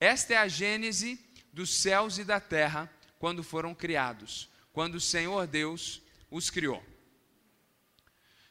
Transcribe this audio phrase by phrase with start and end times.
[0.00, 1.22] Esta é a gênese
[1.52, 6.82] dos céus e da terra quando foram criados, quando o Senhor Deus os criou.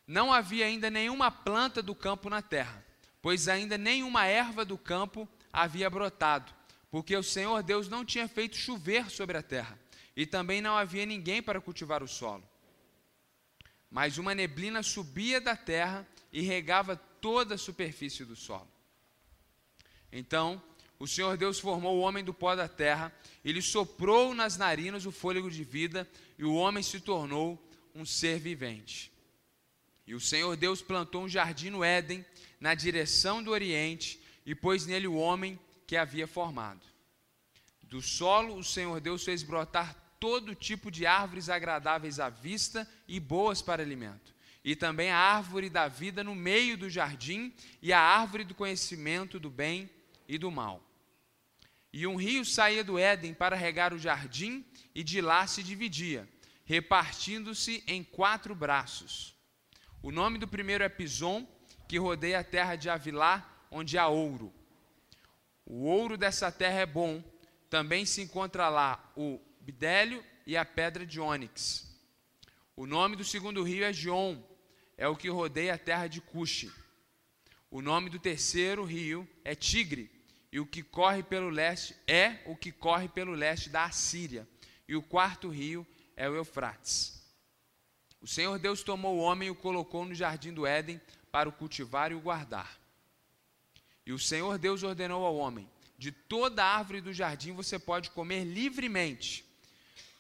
[0.06, 2.86] Não havia ainda nenhuma planta do campo na terra,
[3.20, 6.54] pois ainda nenhuma erva do campo havia brotado,
[6.92, 9.80] porque o Senhor Deus não tinha feito chover sobre a terra,
[10.16, 12.48] e também não havia ninguém para cultivar o solo.
[13.90, 18.70] Mas uma neblina subia da terra e regava toda a superfície do solo.
[20.12, 20.62] Então,
[21.00, 25.12] o Senhor Deus formou o homem do pó da terra, ele soprou nas narinas o
[25.12, 26.06] fôlego de vida,
[26.38, 27.58] e o homem se tornou
[27.96, 29.10] um ser vivente.
[30.06, 32.26] E o Senhor Deus plantou um jardim no Éden,
[32.60, 36.82] na direção do Oriente, e pôs nele o homem que havia formado.
[37.84, 43.22] Do solo, o Senhor Deus fez brotar todo tipo de árvores agradáveis à vista e
[43.22, 44.36] boas para alimento.
[44.66, 49.40] E também a árvore da vida no meio do jardim, e a árvore do conhecimento
[49.40, 49.90] do bem
[50.28, 50.89] e do mal.
[51.92, 56.28] E um rio saía do Éden para regar o jardim, e de lá se dividia,
[56.66, 59.36] repartindo-se em quatro braços.
[60.02, 61.48] O nome do primeiro é Pison,
[61.88, 64.54] que rodeia a terra de Avilá, onde há ouro.
[65.66, 67.24] O ouro dessa terra é bom.
[67.70, 71.88] Também se encontra lá o bidélio e a pedra de ônix.
[72.76, 74.42] O nome do segundo rio é Gion,
[74.98, 76.72] é o que rodeia a terra de Cuxi.
[77.70, 80.10] O nome do terceiro rio é Tigre,
[80.52, 84.48] e o que corre pelo leste é o que corre pelo leste da Assíria.
[84.88, 87.24] E o quarto rio é o Eufrates.
[88.20, 91.00] O Senhor Deus tomou o homem e o colocou no jardim do Éden
[91.32, 92.80] para o cultivar e o guardar.
[94.06, 98.44] E o Senhor Deus ordenou ao homem: De toda árvore do jardim você pode comer
[98.44, 99.46] livremente,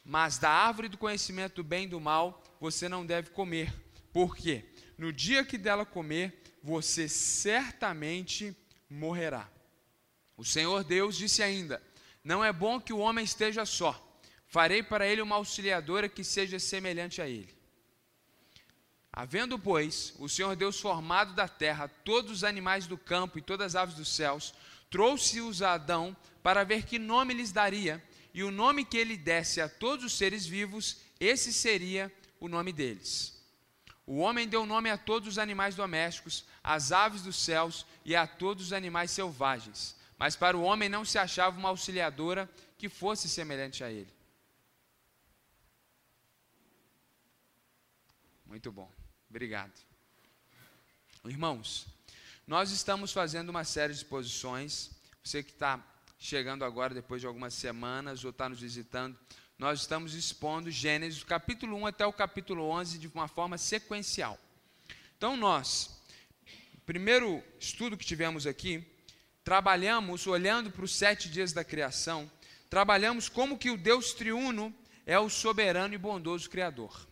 [0.06, 3.74] mas da árvore do conhecimento do bem e do mal você não deve comer,
[4.14, 4.64] porque
[4.98, 8.56] no dia que dela comer, você certamente
[8.90, 9.50] morrerá.
[10.40, 11.84] O Senhor Deus disse ainda:
[12.24, 13.94] Não é bom que o homem esteja só.
[14.48, 17.54] Farei para ele uma auxiliadora que seja semelhante a ele.
[19.12, 23.76] Havendo, pois, o Senhor Deus formado da terra todos os animais do campo e todas
[23.76, 24.54] as aves dos céus,
[24.90, 28.02] trouxe-os a Adão para ver que nome lhes daria,
[28.34, 32.72] e o nome que ele desse a todos os seres vivos, esse seria o nome
[32.72, 33.38] deles.
[34.08, 38.26] O homem deu nome a todos os animais domésticos, às aves dos céus e a
[38.26, 39.99] todos os animais selvagens.
[40.20, 44.14] Mas para o homem não se achava uma auxiliadora que fosse semelhante a ele.
[48.46, 48.92] Muito bom.
[49.30, 49.72] Obrigado.
[51.24, 51.88] Irmãos,
[52.46, 54.92] nós estamos fazendo uma série de exposições.
[55.24, 55.82] Você que está
[56.18, 59.18] chegando agora, depois de algumas semanas, ou está nos visitando,
[59.58, 64.38] nós estamos expondo Gênesis, capítulo 1 até o capítulo 11, de uma forma sequencial.
[65.18, 66.02] Então, nós,
[66.86, 68.86] primeiro estudo que tivemos aqui,
[69.44, 72.30] trabalhamos olhando para os sete dias da criação,
[72.70, 74.74] trabalhamos como que o Deus triuno
[75.06, 77.08] é o soberano e bondoso Criador.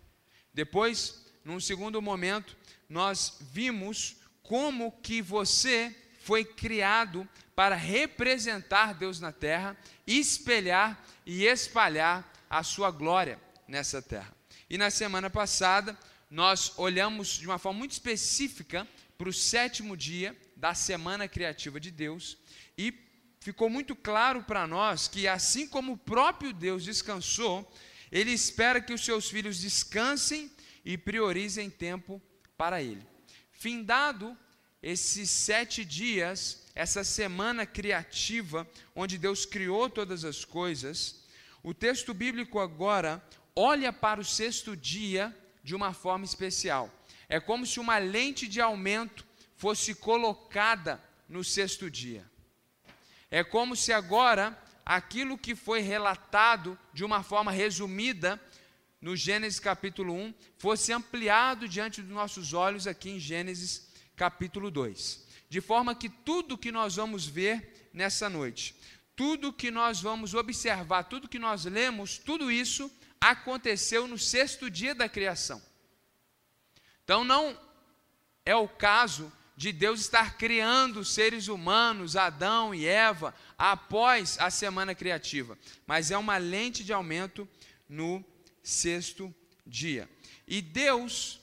[0.53, 2.55] Depois, num segundo momento,
[2.89, 12.31] nós vimos como que você foi criado para representar Deus na terra, espelhar e espalhar
[12.49, 14.31] a sua glória nessa terra.
[14.69, 15.97] E na semana passada,
[16.29, 18.87] nós olhamos de uma forma muito específica
[19.17, 22.37] para o sétimo dia da semana criativa de Deus
[22.77, 22.93] e
[23.39, 27.71] ficou muito claro para nós que, assim como o próprio Deus descansou,
[28.11, 30.51] Ele espera que os seus filhos descansem
[30.83, 32.21] e priorizem tempo
[32.57, 33.05] para Ele.
[33.51, 34.35] Findado
[34.81, 41.23] esses sete dias, essa semana criativa, onde Deus criou todas as coisas,
[41.61, 43.23] o texto bíblico agora
[43.55, 46.91] olha para o sexto dia de uma forma especial.
[47.29, 49.26] É como se uma lente de aumento
[49.57, 52.25] fosse colocada no sexto dia.
[53.29, 58.41] É como se agora aquilo que foi relatado de uma forma resumida
[59.01, 65.25] no Gênesis capítulo 1 fosse ampliado diante dos nossos olhos aqui em Gênesis capítulo 2.
[65.49, 68.75] De forma que tudo que nós vamos ver nessa noite,
[69.15, 74.93] tudo que nós vamos observar, tudo que nós lemos, tudo isso aconteceu no sexto dia
[74.93, 75.61] da criação.
[77.03, 77.59] Então não
[78.45, 84.93] é o caso de Deus estar criando seres humanos, Adão e Eva, após a semana
[84.93, 85.57] criativa,
[85.87, 87.49] mas é uma lente de aumento
[87.89, 88.23] no
[88.61, 89.33] sexto
[89.65, 90.07] dia.
[90.47, 91.41] E Deus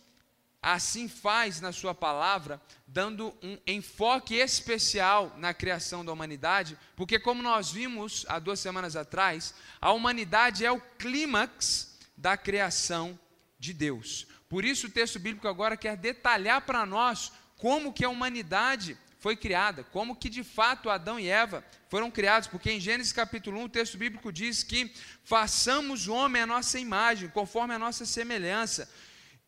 [0.63, 7.43] assim faz na Sua palavra, dando um enfoque especial na criação da humanidade, porque, como
[7.43, 13.19] nós vimos há duas semanas atrás, a humanidade é o clímax da criação
[13.59, 14.27] de Deus.
[14.49, 17.33] Por isso, o texto bíblico agora quer detalhar para nós
[17.65, 22.47] como que a humanidade foi criada, como que de fato Adão e Eva foram criados,
[22.47, 24.93] porque em Gênesis capítulo 1 o texto bíblico diz que
[25.25, 28.87] façamos o homem à nossa imagem, conforme a nossa semelhança.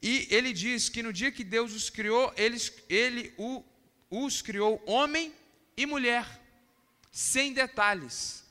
[0.00, 2.56] E ele diz que no dia que Deus os criou, ele,
[2.88, 3.62] ele o,
[4.08, 5.34] os criou homem
[5.76, 6.26] e mulher,
[7.12, 8.46] sem detalhes.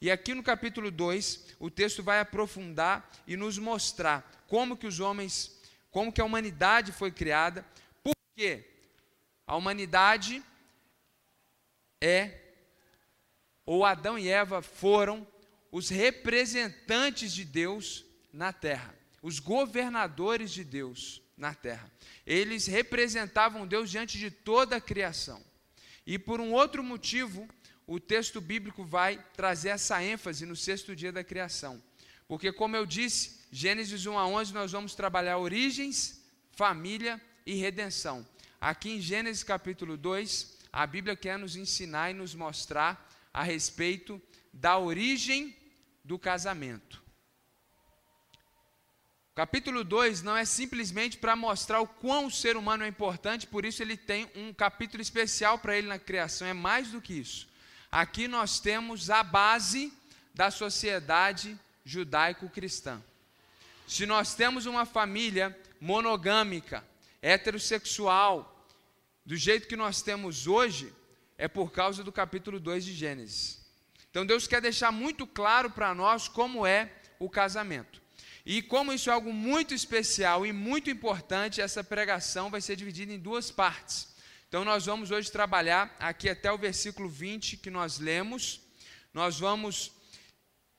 [0.00, 4.98] E aqui no capítulo 2, o texto vai aprofundar e nos mostrar como que os
[4.98, 5.56] homens,
[5.88, 7.64] como que a humanidade foi criada,
[8.02, 8.64] por quê?
[9.48, 10.44] A humanidade
[12.02, 12.38] é,
[13.64, 15.26] ou Adão e Eva foram
[15.72, 21.90] os representantes de Deus na terra, os governadores de Deus na terra.
[22.26, 25.42] Eles representavam Deus diante de toda a criação.
[26.06, 27.48] E por um outro motivo,
[27.86, 31.82] o texto bíblico vai trazer essa ênfase no sexto dia da criação.
[32.26, 36.22] Porque, como eu disse, Gênesis 1 a 11, nós vamos trabalhar origens,
[36.52, 38.26] família e redenção.
[38.60, 44.20] Aqui em Gênesis capítulo 2, a Bíblia quer nos ensinar e nos mostrar a respeito
[44.52, 45.56] da origem
[46.02, 47.00] do casamento.
[49.32, 53.64] Capítulo 2 não é simplesmente para mostrar o quão o ser humano é importante, por
[53.64, 57.46] isso ele tem um capítulo especial para ele na criação, é mais do que isso.
[57.92, 59.92] Aqui nós temos a base
[60.34, 63.00] da sociedade judaico-cristã.
[63.86, 66.84] Se nós temos uma família monogâmica,
[67.22, 68.66] heterossexual,
[69.24, 70.92] do jeito que nós temos hoje,
[71.36, 73.60] é por causa do capítulo 2 de Gênesis.
[74.10, 78.00] Então Deus quer deixar muito claro para nós como é o casamento.
[78.44, 83.12] E como isso é algo muito especial e muito importante, essa pregação vai ser dividida
[83.12, 84.08] em duas partes.
[84.48, 88.60] Então nós vamos hoje trabalhar aqui até o versículo 20 que nós lemos.
[89.12, 89.92] Nós vamos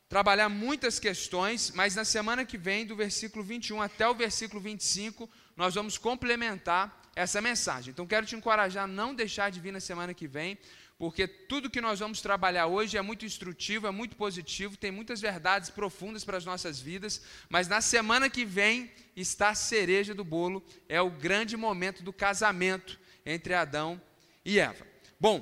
[0.10, 5.30] trabalhar muitas questões, mas na semana que vem, do versículo 21 até o versículo 25,
[5.60, 7.92] nós vamos complementar essa mensagem.
[7.92, 10.58] Então quero te encorajar a não deixar de vir na semana que vem,
[10.98, 15.20] porque tudo que nós vamos trabalhar hoje é muito instrutivo, é muito positivo, tem muitas
[15.20, 20.24] verdades profundas para as nossas vidas, mas na semana que vem está a cereja do
[20.24, 24.02] bolo, é o grande momento do casamento entre Adão
[24.46, 24.88] e Eva.
[25.20, 25.38] Bom,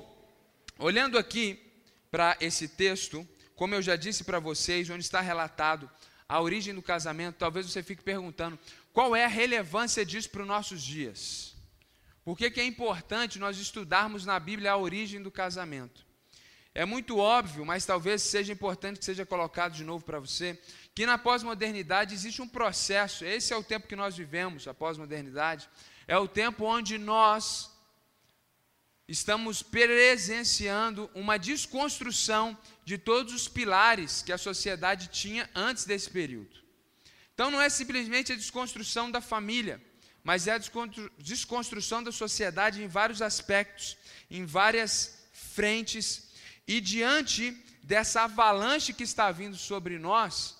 [0.80, 1.60] olhando aqui
[2.10, 3.24] para esse texto,
[3.54, 5.88] como eu já disse para vocês, onde está relatado
[6.28, 8.58] a origem do casamento, talvez você fique perguntando
[8.98, 11.54] qual é a relevância disso para os nossos dias.
[12.24, 16.04] Por que, que é importante nós estudarmos na Bíblia a origem do casamento?
[16.74, 20.60] É muito óbvio, mas talvez seja importante que seja colocado de novo para você,
[20.96, 25.70] que na pós-modernidade existe um processo, esse é o tempo que nós vivemos, a pós-modernidade,
[26.08, 27.70] é o tempo onde nós
[29.06, 36.66] estamos presenciando uma desconstrução de todos os pilares que a sociedade tinha antes desse período.
[37.38, 39.80] Então não é simplesmente a desconstrução da família,
[40.24, 40.60] mas é a
[41.18, 43.96] desconstrução da sociedade em vários aspectos,
[44.28, 46.32] em várias frentes,
[46.66, 50.58] e diante dessa avalanche que está vindo sobre nós,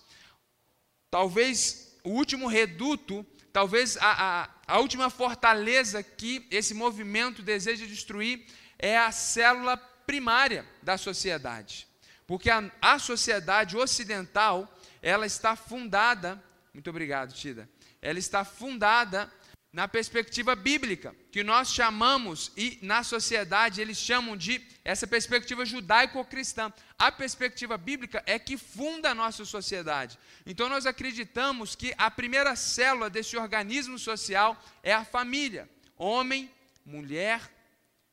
[1.11, 8.47] talvez o último reduto, talvez a, a, a última fortaleza que esse movimento deseja destruir
[8.79, 11.89] é a célula primária da sociedade.
[12.25, 14.73] Porque a, a sociedade ocidental,
[15.03, 16.41] ela está fundada,
[16.79, 17.69] muito obrigado, Tida,
[18.01, 19.29] ela está fundada
[19.73, 26.73] na perspectiva bíblica, que nós chamamos, e na sociedade eles chamam de essa perspectiva judaico-cristã.
[26.97, 30.17] A perspectiva bíblica é que funda a nossa sociedade.
[30.47, 36.49] Então nós acreditamos que a primeira célula desse organismo social é a família: homem,
[36.87, 37.41] mulher,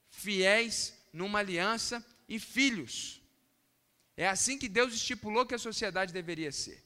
[0.10, 3.22] fiéis numa aliança e filhos.
[4.18, 6.85] É assim que Deus estipulou que a sociedade deveria ser.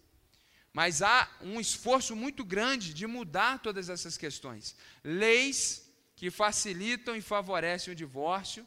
[0.80, 4.78] Mas há um esforço muito grande de mudar todas essas questões.
[5.04, 8.66] Leis que facilitam e favorecem o divórcio.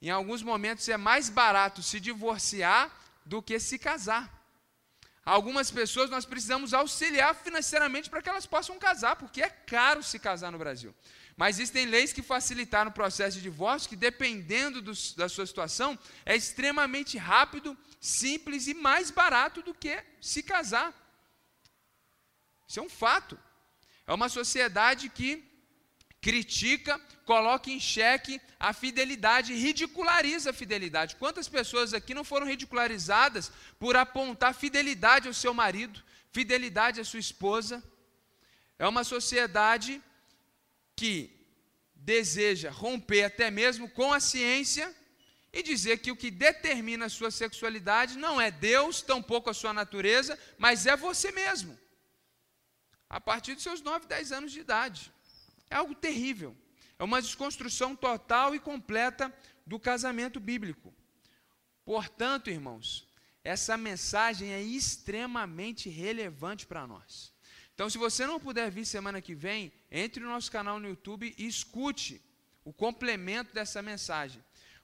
[0.00, 2.90] Em alguns momentos é mais barato se divorciar
[3.26, 4.24] do que se casar.
[5.26, 10.18] Algumas pessoas nós precisamos auxiliar financeiramente para que elas possam casar, porque é caro se
[10.18, 10.94] casar no Brasil.
[11.36, 15.98] Mas existem leis que facilitaram o processo de divórcio, que dependendo do, da sua situação,
[16.24, 21.01] é extremamente rápido, simples e mais barato do que se casar.
[22.66, 23.38] Isso é um fato.
[24.06, 25.30] É uma sociedade que
[26.22, 31.16] critica, coloca em xeque a fidelidade, ridiculariza a fidelidade.
[31.16, 37.18] Quantas pessoas aqui não foram ridicularizadas por apontar fidelidade ao seu marido, fidelidade à sua
[37.18, 37.82] esposa?
[38.78, 40.00] É uma sociedade
[40.94, 41.14] que
[41.94, 44.94] deseja romper até mesmo com a ciência
[45.52, 49.72] e dizer que o que determina a sua sexualidade não é Deus, tampouco a sua
[49.72, 51.81] natureza, mas é você mesmo
[53.12, 55.12] a partir dos seus 9, 10 anos de idade.
[55.68, 56.56] É algo terrível.
[56.98, 59.30] É uma desconstrução total e completa
[59.66, 60.94] do casamento bíblico.
[61.84, 63.06] Portanto, irmãos,
[63.44, 67.34] essa mensagem é extremamente relevante para nós.
[67.74, 71.34] Então, se você não puder vir semana que vem, entre no nosso canal no YouTube
[71.36, 72.22] e escute
[72.64, 74.42] o complemento dessa mensagem,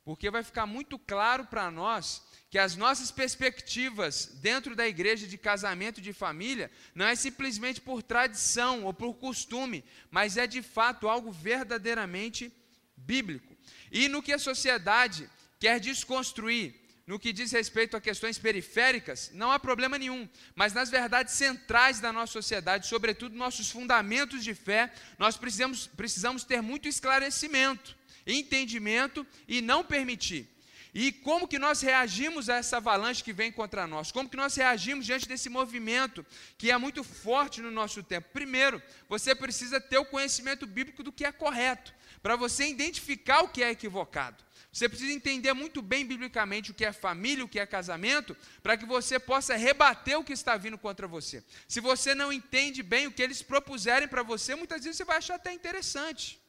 [0.08, 5.36] porque vai ficar muito claro para nós que as nossas perspectivas dentro da igreja de
[5.36, 11.10] casamento de família não é simplesmente por tradição ou por costume, mas é de fato
[11.10, 12.50] algo verdadeiramente
[12.96, 13.54] bíblico.
[13.92, 15.28] E no que a sociedade
[15.60, 16.74] quer desconstruir,
[17.06, 22.00] no que diz respeito a questões periféricas, não há problema nenhum, mas nas verdades centrais
[22.00, 27.97] da nossa sociedade, sobretudo nossos fundamentos de fé, nós precisamos, precisamos ter muito esclarecimento,
[28.28, 30.48] entendimento e não permitir
[30.94, 34.10] e como que nós reagimos a essa avalanche que vem contra nós?
[34.10, 36.24] Como que nós reagimos diante desse movimento
[36.56, 38.28] que é muito forte no nosso tempo?
[38.32, 43.48] Primeiro, você precisa ter o conhecimento bíblico do que é correto, para você identificar o
[43.48, 44.42] que é equivocado.
[44.72, 48.76] Você precisa entender muito bem biblicamente o que é família, o que é casamento, para
[48.76, 51.44] que você possa rebater o que está vindo contra você.
[51.66, 55.18] Se você não entende bem o que eles propuserem para você, muitas vezes você vai
[55.18, 56.40] achar até interessante.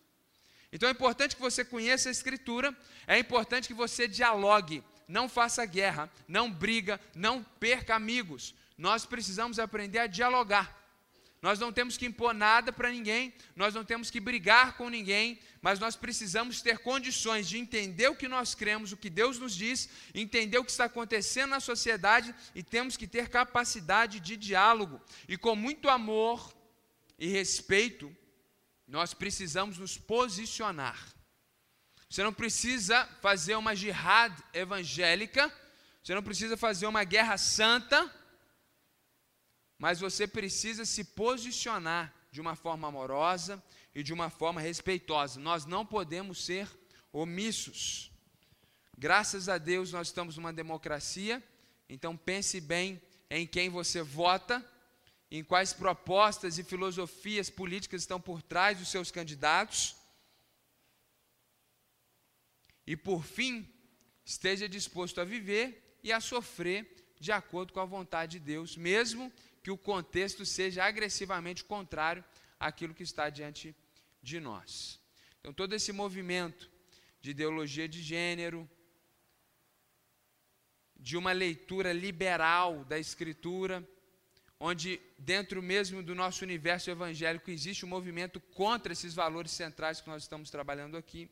[0.71, 2.75] Então é importante que você conheça a Escritura,
[3.07, 8.53] é importante que você dialogue, não faça guerra, não briga, não perca amigos.
[8.77, 10.77] Nós precisamos aprender a dialogar.
[11.41, 15.39] Nós não temos que impor nada para ninguém, nós não temos que brigar com ninguém,
[15.61, 19.55] mas nós precisamos ter condições de entender o que nós cremos, o que Deus nos
[19.55, 25.01] diz, entender o que está acontecendo na sociedade e temos que ter capacidade de diálogo.
[25.29, 26.53] E com muito amor
[27.17, 28.13] e respeito,
[28.89, 30.99] nós precisamos nos posicionar.
[32.09, 35.53] Você não precisa fazer uma jihad evangélica,
[36.01, 38.11] você não precisa fazer uma guerra santa,
[39.77, 45.39] mas você precisa se posicionar de uma forma amorosa e de uma forma respeitosa.
[45.39, 46.67] Nós não podemos ser
[47.13, 48.11] omissos.
[48.97, 51.43] Graças a Deus nós estamos numa democracia,
[51.87, 54.65] então pense bem em quem você vota
[55.31, 59.95] em quais propostas e filosofias políticas estão por trás dos seus candidatos.
[62.85, 63.67] E, por fim,
[64.25, 69.31] esteja disposto a viver e a sofrer de acordo com a vontade de Deus, mesmo
[69.61, 72.23] que o contexto seja agressivamente contrário
[72.59, 73.75] àquilo que está diante
[74.21, 74.99] de nós.
[75.39, 76.69] Então, todo esse movimento
[77.21, 78.69] de ideologia de gênero,
[80.95, 83.87] de uma leitura liberal da Escritura,
[84.59, 90.09] onde dentro mesmo do nosso universo evangélico existe um movimento contra esses valores centrais que
[90.09, 91.29] nós estamos trabalhando aqui.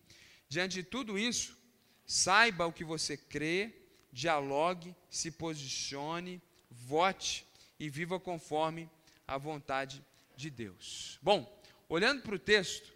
[0.48, 1.57] Diante de tudo isso,
[2.05, 3.74] saiba o que você crê,
[4.13, 6.41] dialogue, se posicione,
[6.72, 7.46] vote
[7.77, 8.89] e viva conforme
[9.27, 10.01] a vontade
[10.38, 11.19] de Deus.
[11.22, 12.93] Bom, olhando para o texto,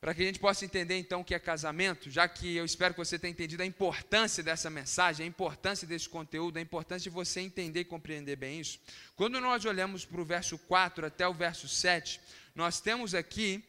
[0.00, 2.94] para que a gente possa entender então o que é casamento, já que eu espero
[2.94, 7.14] que você tenha entendido a importância dessa mensagem, a importância desse conteúdo, a importância de
[7.14, 8.80] você entender e compreender bem isso.
[9.14, 12.18] Quando nós olhamos para o verso 4 até o verso 7,
[12.54, 13.62] nós temos aqui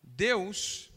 [0.00, 0.90] Deus,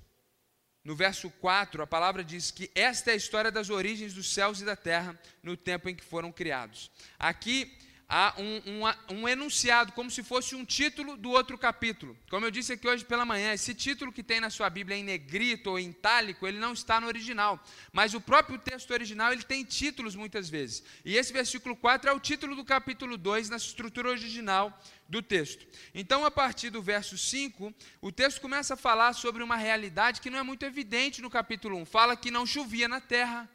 [0.83, 4.61] no verso 4, a palavra diz que esta é a história das origens dos céus
[4.61, 6.91] e da terra no tempo em que foram criados.
[7.17, 7.75] Aqui
[8.11, 12.17] há um, um, um, enunciado, como se fosse um título do outro capítulo.
[12.29, 15.03] Como eu disse aqui hoje pela manhã, esse título que tem na sua Bíblia em
[15.03, 17.57] negrito ou em itálico, ele não está no original.
[17.93, 20.83] Mas o próprio texto original, ele tem títulos muitas vezes.
[21.05, 24.77] E esse versículo 4 é o título do capítulo 2 na estrutura original
[25.07, 25.65] do texto.
[25.95, 30.29] Então, a partir do verso 5, o texto começa a falar sobre uma realidade que
[30.29, 31.85] não é muito evidente no capítulo 1.
[31.85, 33.49] Fala que não chovia na terra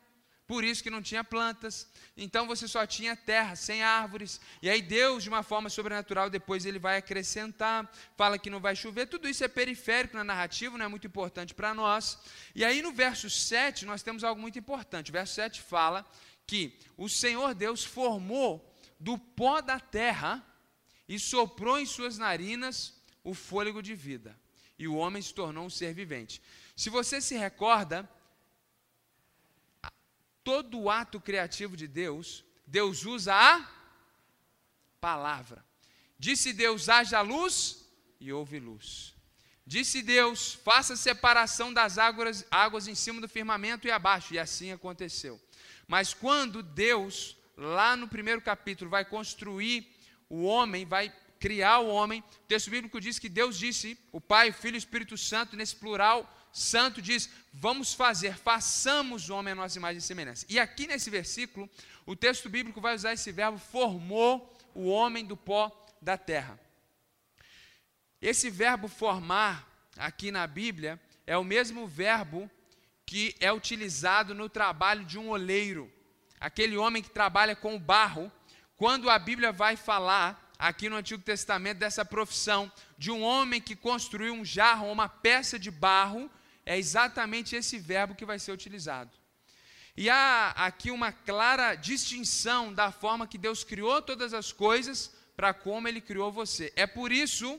[0.46, 1.88] por isso que não tinha plantas.
[2.16, 4.40] Então você só tinha terra, sem árvores.
[4.62, 8.76] E aí Deus, de uma forma sobrenatural, depois ele vai acrescentar, fala que não vai
[8.76, 9.06] chover.
[9.06, 12.18] Tudo isso é periférico na narrativa, não é muito importante para nós.
[12.54, 15.10] E aí no verso 7 nós temos algo muito importante.
[15.10, 16.06] O verso 7 fala
[16.46, 20.44] que o Senhor Deus formou do pó da terra
[21.08, 24.38] e soprou em suas narinas o fôlego de vida.
[24.78, 26.40] E o homem se tornou um ser vivente.
[26.76, 28.08] Se você se recorda,
[30.46, 33.68] todo ato criativo de Deus, Deus usa a
[35.00, 35.64] palavra.
[36.16, 37.84] Disse Deus: haja luz
[38.20, 39.12] e houve luz.
[39.66, 44.70] Disse Deus: faça separação das águas, águas em cima do firmamento e abaixo, e assim
[44.70, 45.40] aconteceu.
[45.88, 49.92] Mas quando Deus, lá no primeiro capítulo, vai construir
[50.28, 54.50] o homem, vai criar o homem, o texto bíblico diz que Deus disse, o Pai,
[54.50, 59.52] o Filho e o Espírito Santo, nesse plural, santo diz: vamos fazer, façamos o homem
[59.52, 60.46] a nossa imagem e semelhança.
[60.48, 61.68] E aqui nesse versículo,
[62.06, 65.70] o texto bíblico vai usar esse verbo formou o homem do pó
[66.00, 66.58] da terra.
[68.20, 72.50] Esse verbo formar aqui na Bíblia é o mesmo verbo
[73.04, 75.92] que é utilizado no trabalho de um oleiro,
[76.40, 78.32] aquele homem que trabalha com barro.
[78.76, 83.76] Quando a Bíblia vai falar aqui no Antigo Testamento dessa profissão de um homem que
[83.76, 86.30] construiu um jarro uma peça de barro,
[86.66, 89.16] é exatamente esse verbo que vai ser utilizado.
[89.96, 95.54] E há aqui uma clara distinção da forma que Deus criou todas as coisas para
[95.54, 96.70] como ele criou você.
[96.76, 97.58] É por isso,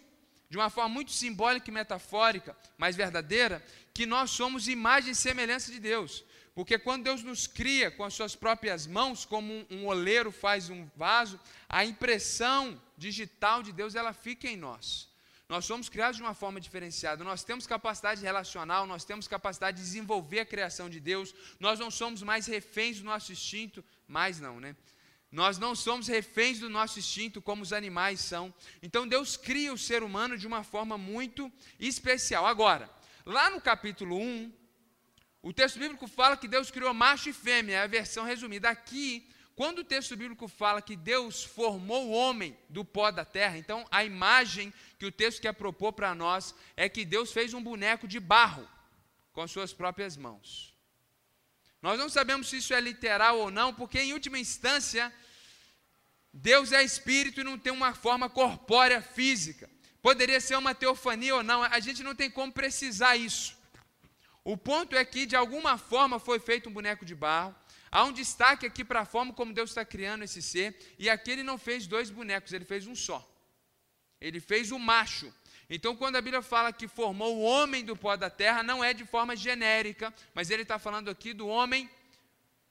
[0.49, 5.71] de uma forma muito simbólica e metafórica, mas verdadeira, que nós somos imagem e semelhança
[5.71, 6.23] de Deus.
[6.53, 10.87] Porque quando Deus nos cria com as suas próprias mãos, como um, oleiro faz um
[10.95, 15.07] vaso, a impressão digital de Deus ela fica em nós.
[15.49, 19.83] Nós somos criados de uma forma diferenciada, nós temos capacidade relacional, nós temos capacidade de
[19.83, 24.59] desenvolver a criação de Deus, nós não somos mais reféns do nosso instinto, mais não,
[24.59, 24.75] né?
[25.31, 28.53] Nós não somos reféns do nosso instinto como os animais são.
[28.81, 32.45] Então Deus cria o ser humano de uma forma muito especial.
[32.45, 32.89] Agora,
[33.25, 34.53] lá no capítulo 1,
[35.41, 38.69] o texto bíblico fala que Deus criou macho e fêmea, é a versão resumida.
[38.69, 43.57] Aqui, quando o texto bíblico fala que Deus formou o homem do pó da terra,
[43.57, 47.63] então a imagem que o texto quer propor para nós é que Deus fez um
[47.69, 48.69] boneco de barro
[49.33, 50.75] com as suas próprias mãos.
[51.81, 55.11] Nós não sabemos se isso é literal ou não, porque em última instância,
[56.31, 59.67] Deus é espírito e não tem uma forma corpórea física.
[60.03, 63.57] Poderia ser uma teofania ou não, a gente não tem como precisar isso.
[64.43, 67.55] O ponto é que, de alguma forma, foi feito um boneco de barro,
[67.91, 71.31] Há um destaque aqui para a forma como Deus está criando esse ser, e aqui
[71.31, 73.25] ele não fez dois bonecos, ele fez um só.
[74.19, 75.33] Ele fez o macho.
[75.69, 78.93] Então, quando a Bíblia fala que formou o homem do pó da terra, não é
[78.93, 81.89] de forma genérica, mas ele está falando aqui do homem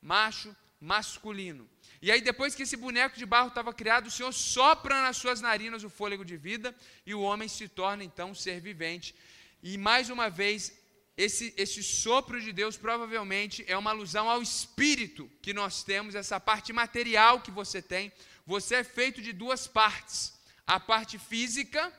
[0.00, 1.68] macho, masculino.
[2.00, 5.40] E aí, depois que esse boneco de barro estava criado, o Senhor sopra nas suas
[5.40, 9.14] narinas o fôlego de vida, e o homem se torna então um ser vivente.
[9.62, 10.72] E mais uma vez,
[11.16, 16.38] esse, esse sopro de Deus provavelmente é uma alusão ao espírito que nós temos, essa
[16.38, 18.12] parte material que você tem.
[18.44, 20.34] Você é feito de duas partes:
[20.66, 21.90] a parte física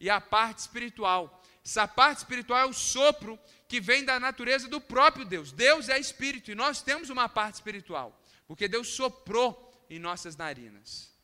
[0.00, 1.40] e a parte espiritual.
[1.64, 5.52] Essa parte espiritual é o sopro que vem da natureza do próprio Deus.
[5.52, 11.14] Deus é espírito e nós temos uma parte espiritual, porque Deus soprou em nossas narinas.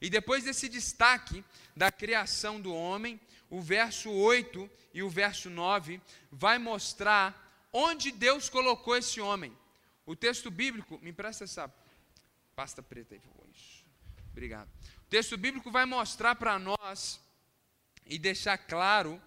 [0.00, 1.44] E depois desse destaque
[1.76, 3.20] da criação do homem,
[3.52, 9.54] o verso 8 e o verso 9 vai mostrar onde Deus colocou esse homem.
[10.06, 11.70] O texto bíblico, me empresta essa
[12.56, 13.46] pasta preta aí, por favor.
[13.54, 13.84] Isso.
[14.30, 14.70] Obrigado.
[15.02, 17.20] O texto bíblico vai mostrar para nós
[18.06, 19.20] e deixar claro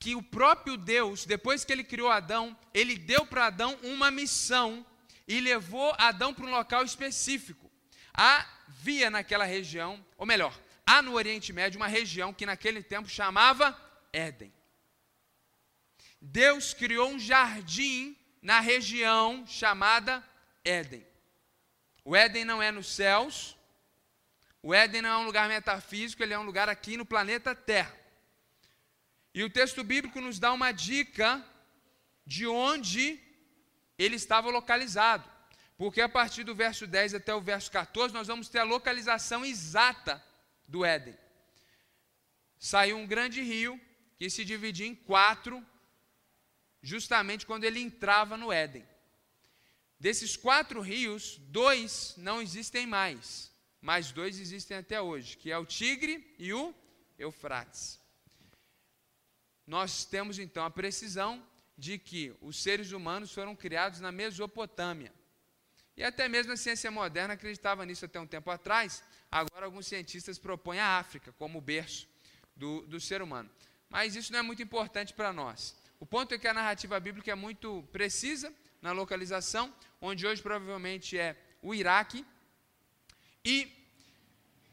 [0.00, 4.84] que o próprio Deus, depois que ele criou Adão, ele deu para Adão uma missão
[5.28, 7.70] e levou Adão para um local específico.
[8.12, 13.78] Havia naquela região, ou melhor, há no Oriente Médio uma região que naquele tempo chamava
[14.12, 14.52] Éden.
[16.20, 20.22] Deus criou um jardim na região chamada
[20.64, 21.06] Éden.
[22.04, 23.56] O Éden não é nos céus,
[24.62, 27.96] o Éden não é um lugar metafísico, ele é um lugar aqui no planeta Terra.
[29.34, 31.44] E o texto bíblico nos dá uma dica
[32.26, 33.20] de onde
[33.98, 35.28] ele estava localizado.
[35.76, 39.44] Porque a partir do verso 10 até o verso 14, nós vamos ter a localização
[39.44, 40.22] exata
[40.72, 41.16] do Éden.
[42.58, 43.78] Saiu um grande rio
[44.18, 45.64] que se dividia em quatro,
[46.82, 48.84] justamente quando ele entrava no Éden.
[50.00, 55.66] Desses quatro rios, dois não existem mais, mas dois existem até hoje, que é o
[55.66, 56.74] Tigre e o
[57.18, 58.00] Eufrates.
[59.66, 65.12] Nós temos então a precisão de que os seres humanos foram criados na Mesopotâmia.
[65.96, 69.02] E até mesmo a ciência moderna acreditava nisso até um tempo atrás,
[69.32, 72.06] Agora, alguns cientistas propõem a África como berço
[72.54, 73.50] do, do ser humano.
[73.88, 75.74] Mas isso não é muito importante para nós.
[75.98, 78.52] O ponto é que a narrativa bíblica é muito precisa
[78.82, 82.26] na localização, onde hoje provavelmente é o Iraque.
[83.42, 83.72] E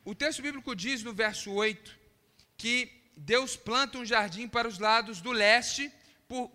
[0.04, 1.98] o texto bíblico diz no verso 8
[2.58, 5.90] que Deus planta um jardim para os lados do leste.
[6.28, 6.52] Por,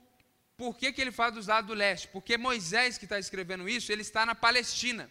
[0.56, 2.08] por que, que ele fala dos lados do leste?
[2.08, 5.10] Porque Moisés, que está escrevendo isso, ele está na Palestina.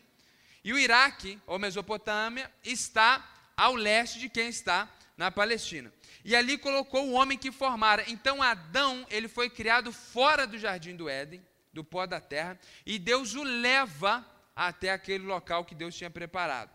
[0.64, 5.94] E o Iraque, ou Mesopotâmia, está ao leste de quem está na Palestina.
[6.24, 8.04] E ali colocou o homem que formara.
[8.08, 12.98] Então Adão, ele foi criado fora do jardim do Éden, do pó da terra, e
[12.98, 14.26] Deus o leva
[14.56, 16.72] até aquele local que Deus tinha preparado.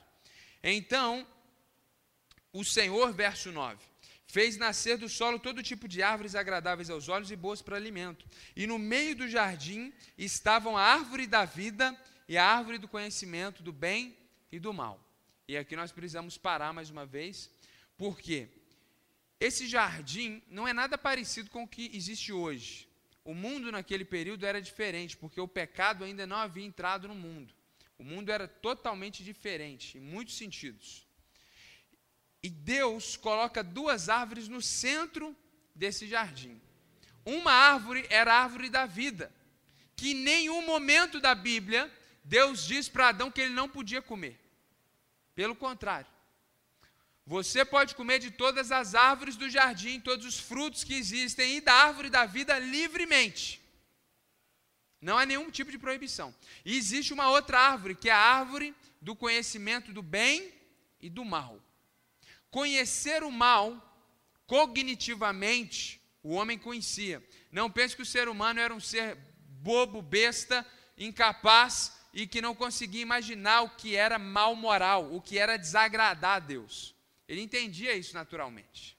[0.62, 1.26] Então,
[2.52, 3.78] o Senhor, verso 9,
[4.28, 8.26] fez nascer do solo todo tipo de árvores agradáveis aos olhos e boas para alimento.
[8.54, 13.62] E no meio do jardim estavam a árvore da vida e a árvore do conhecimento
[13.62, 14.16] do bem
[14.52, 15.02] e do mal.
[15.48, 17.50] E aqui nós precisamos parar mais uma vez,
[17.96, 18.48] porque
[19.40, 22.86] esse jardim não é nada parecido com o que existe hoje.
[23.24, 27.54] O mundo naquele período era diferente, porque o pecado ainda não havia entrado no mundo.
[27.98, 31.07] O mundo era totalmente diferente, em muitos sentidos.
[32.42, 35.36] E Deus coloca duas árvores no centro
[35.74, 36.60] desse jardim.
[37.24, 39.32] Uma árvore era a árvore da vida,
[39.96, 41.92] que em nenhum momento da Bíblia
[42.24, 44.38] Deus diz para Adão que ele não podia comer.
[45.34, 46.10] Pelo contrário,
[47.26, 51.60] você pode comer de todas as árvores do jardim, todos os frutos que existem e
[51.60, 53.60] da árvore da vida livremente.
[55.00, 56.34] Não há nenhum tipo de proibição.
[56.64, 60.52] E existe uma outra árvore, que é a árvore do conhecimento do bem
[61.00, 61.62] e do mal.
[62.50, 63.76] Conhecer o mal,
[64.46, 67.22] cognitivamente, o homem conhecia.
[67.50, 69.16] Não pense que o ser humano era um ser
[69.60, 75.38] bobo, besta, incapaz e que não conseguia imaginar o que era mal moral, o que
[75.38, 76.94] era desagradar a Deus.
[77.28, 78.96] Ele entendia isso naturalmente.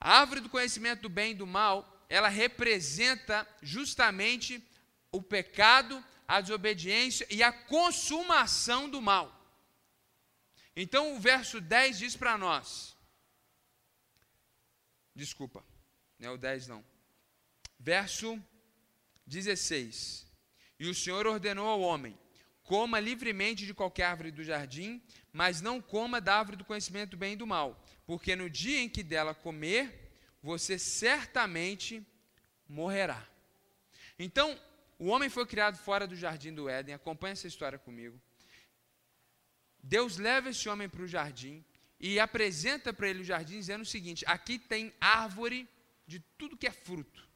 [0.00, 4.62] A árvore do conhecimento do bem e do mal, ela representa justamente
[5.10, 9.35] o pecado, a desobediência e a consumação do mal.
[10.76, 12.94] Então o verso 10 diz para nós:
[15.14, 15.64] Desculpa,
[16.18, 16.84] não é o 10 não.
[17.80, 18.38] Verso
[19.26, 20.26] 16.
[20.78, 22.16] E o Senhor ordenou ao homem:
[22.62, 27.16] coma livremente de qualquer árvore do jardim, mas não coma da árvore do conhecimento do
[27.16, 30.12] bem e do mal, porque no dia em que dela comer,
[30.42, 32.06] você certamente
[32.68, 33.26] morrerá.
[34.18, 34.58] Então,
[34.98, 38.20] o homem foi criado fora do jardim do Éden, acompanha essa história comigo.
[39.88, 41.64] Deus leva esse homem para o jardim
[42.00, 45.68] e apresenta para ele o jardim dizendo o seguinte: aqui tem árvore
[46.06, 47.26] de tudo que é fruto.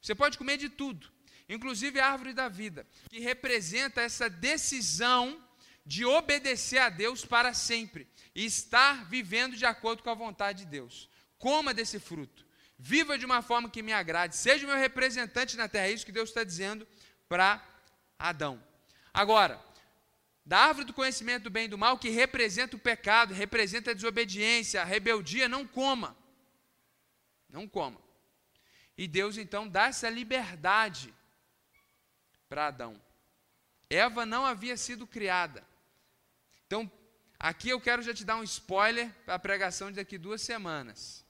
[0.00, 1.12] Você pode comer de tudo,
[1.46, 5.42] inclusive a árvore da vida, que representa essa decisão
[5.84, 10.70] de obedecer a Deus para sempre e estar vivendo de acordo com a vontade de
[10.70, 11.10] Deus.
[11.38, 12.46] Coma desse fruto.
[12.78, 14.34] Viva de uma forma que me agrade.
[14.36, 15.88] Seja o meu representante na terra.
[15.88, 16.86] É isso que Deus está dizendo
[17.28, 17.62] para
[18.18, 18.62] Adão.
[19.12, 19.65] Agora,
[20.46, 23.94] da árvore do conhecimento do bem e do mal, que representa o pecado, representa a
[23.94, 26.16] desobediência, a rebeldia, não coma.
[27.50, 28.00] Não coma.
[28.96, 31.12] E Deus então dá essa liberdade
[32.48, 33.02] para Adão.
[33.90, 35.66] Eva não havia sido criada.
[36.64, 36.90] Então,
[37.38, 41.24] aqui eu quero já te dar um spoiler para a pregação de daqui duas semanas.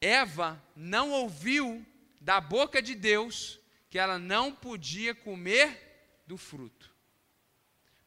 [0.00, 1.86] Eva não ouviu
[2.20, 6.93] da boca de Deus que ela não podia comer do fruto.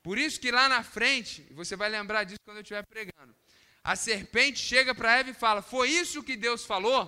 [0.08, 3.36] Por isso que lá na frente, você vai lembrar disso quando eu estiver pregando,
[3.84, 7.02] a serpente chega para Eva e fala: Foi isso que Deus falou?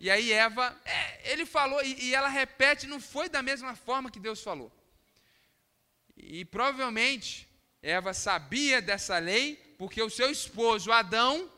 [0.00, 4.10] E aí Eva, é, ele falou, e, e ela repete, não foi da mesma forma
[4.10, 4.72] que Deus falou.
[6.16, 7.46] E provavelmente
[7.82, 11.52] Eva sabia dessa lei, porque o seu esposo Adão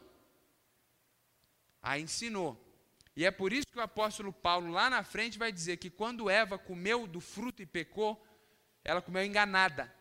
[1.80, 2.60] a ensinou.
[3.14, 6.28] E é por isso que o apóstolo Paulo, lá na frente, vai dizer que quando
[6.28, 8.20] Eva comeu do fruto e pecou,
[8.82, 9.94] ela comeu enganada.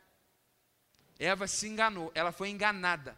[1.18, 3.18] Eva se enganou, ela foi enganada.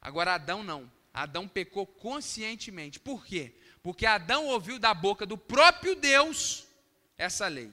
[0.00, 0.90] Agora Adão não.
[1.12, 2.98] Adão pecou conscientemente.
[2.98, 3.54] Por quê?
[3.82, 6.66] Porque Adão ouviu da boca do próprio Deus
[7.16, 7.72] essa lei.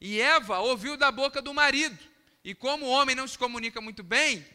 [0.00, 1.98] E Eva ouviu da boca do marido.
[2.44, 4.46] E como o homem não se comunica muito bem,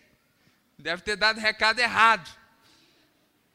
[0.78, 2.30] deve ter dado recado errado.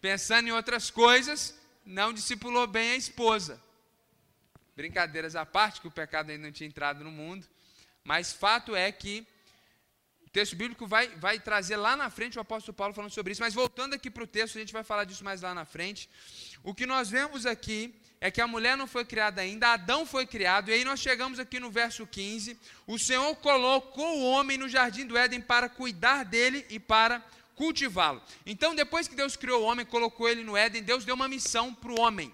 [0.01, 3.63] Pensando em outras coisas, não discipulou bem a esposa.
[4.75, 7.47] Brincadeiras à parte, que o pecado ainda não tinha entrado no mundo.
[8.03, 9.27] Mas fato é que
[10.31, 13.43] o texto bíblico vai, vai trazer lá na frente o apóstolo Paulo falando sobre isso,
[13.43, 16.09] mas voltando aqui para o texto, a gente vai falar disso mais lá na frente.
[16.63, 20.25] O que nós vemos aqui é que a mulher não foi criada ainda, Adão foi
[20.25, 24.69] criado, e aí nós chegamos aqui no verso 15: o Senhor colocou o homem no
[24.69, 27.21] jardim do Éden para cuidar dele e para
[27.57, 28.23] cultivá-lo.
[28.47, 31.75] Então, depois que Deus criou o homem, colocou ele no Éden, Deus deu uma missão
[31.75, 32.33] para o homem.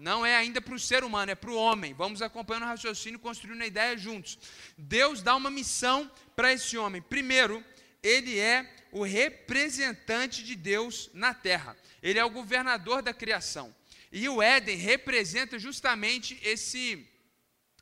[0.00, 1.92] Não é ainda para o ser humano, é para o homem.
[1.92, 4.38] Vamos acompanhando o raciocínio, construindo a ideia juntos.
[4.78, 7.02] Deus dá uma missão para esse homem.
[7.02, 7.62] Primeiro,
[8.02, 11.76] ele é o representante de Deus na terra.
[12.02, 13.76] Ele é o governador da criação.
[14.10, 17.06] E o Éden representa justamente esse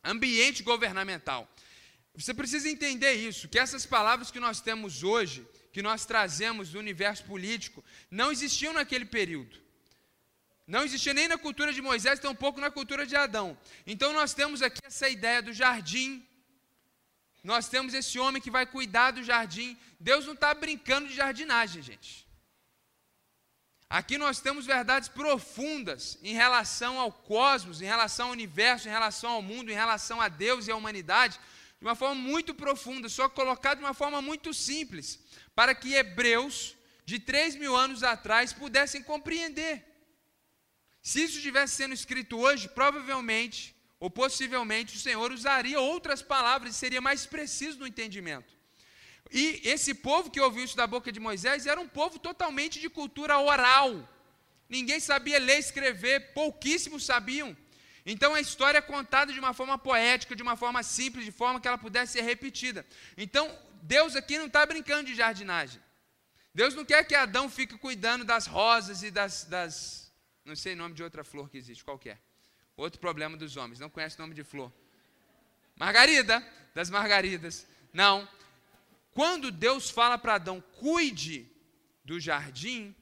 [0.02, 1.48] ambiente governamental.
[2.16, 6.80] Você precisa entender isso, que essas palavras que nós temos hoje, que nós trazemos do
[6.80, 9.56] universo político, não existiam naquele período.
[10.66, 13.56] Não existia nem na cultura de Moisés, tampouco na cultura de Adão.
[13.86, 16.26] Então nós temos aqui essa ideia do jardim.
[17.42, 19.78] Nós temos esse homem que vai cuidar do jardim.
[19.98, 22.28] Deus não está brincando de jardinagem, gente.
[23.90, 29.30] Aqui nós temos verdades profundas em relação ao cosmos, em relação ao universo, em relação
[29.30, 31.40] ao mundo, em relação a Deus e à humanidade,
[31.80, 35.18] de uma forma muito profunda, só colocado de uma forma muito simples,
[35.54, 39.84] para que Hebreus de três mil anos atrás pudessem compreender.
[41.00, 46.78] Se isso estivesse sendo escrito hoje, provavelmente ou possivelmente o Senhor usaria outras palavras e
[46.78, 48.56] seria mais preciso no entendimento.
[49.30, 52.88] E esse povo que ouviu isso da boca de Moisés era um povo totalmente de
[52.88, 54.08] cultura oral.
[54.68, 57.56] Ninguém sabia ler e escrever, pouquíssimos sabiam.
[58.06, 61.60] Então a história é contada de uma forma poética, de uma forma simples, de forma
[61.60, 62.86] que ela pudesse ser repetida.
[63.16, 63.44] Então
[63.82, 65.80] Deus aqui não está brincando de jardinagem.
[66.54, 70.12] Deus não quer que Adão fique cuidando das rosas e das, das
[70.44, 72.18] não sei o nome de outra flor que existe, qualquer.
[72.78, 74.72] Outro problema dos homens, não conhece o nome de flor.
[75.74, 76.40] Margarida,
[76.72, 77.66] das margaridas.
[77.92, 78.26] Não.
[79.10, 81.50] Quando Deus fala para Adão, cuide
[82.04, 82.94] do jardim,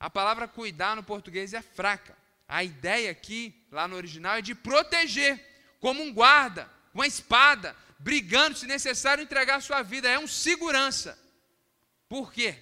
[0.00, 2.18] a palavra cuidar no português é fraca.
[2.48, 5.38] A ideia aqui, lá no original, é de proteger,
[5.78, 10.08] como um guarda, uma espada, brigando, se necessário, entregar a sua vida.
[10.08, 11.16] É um segurança.
[12.08, 12.60] Por quê?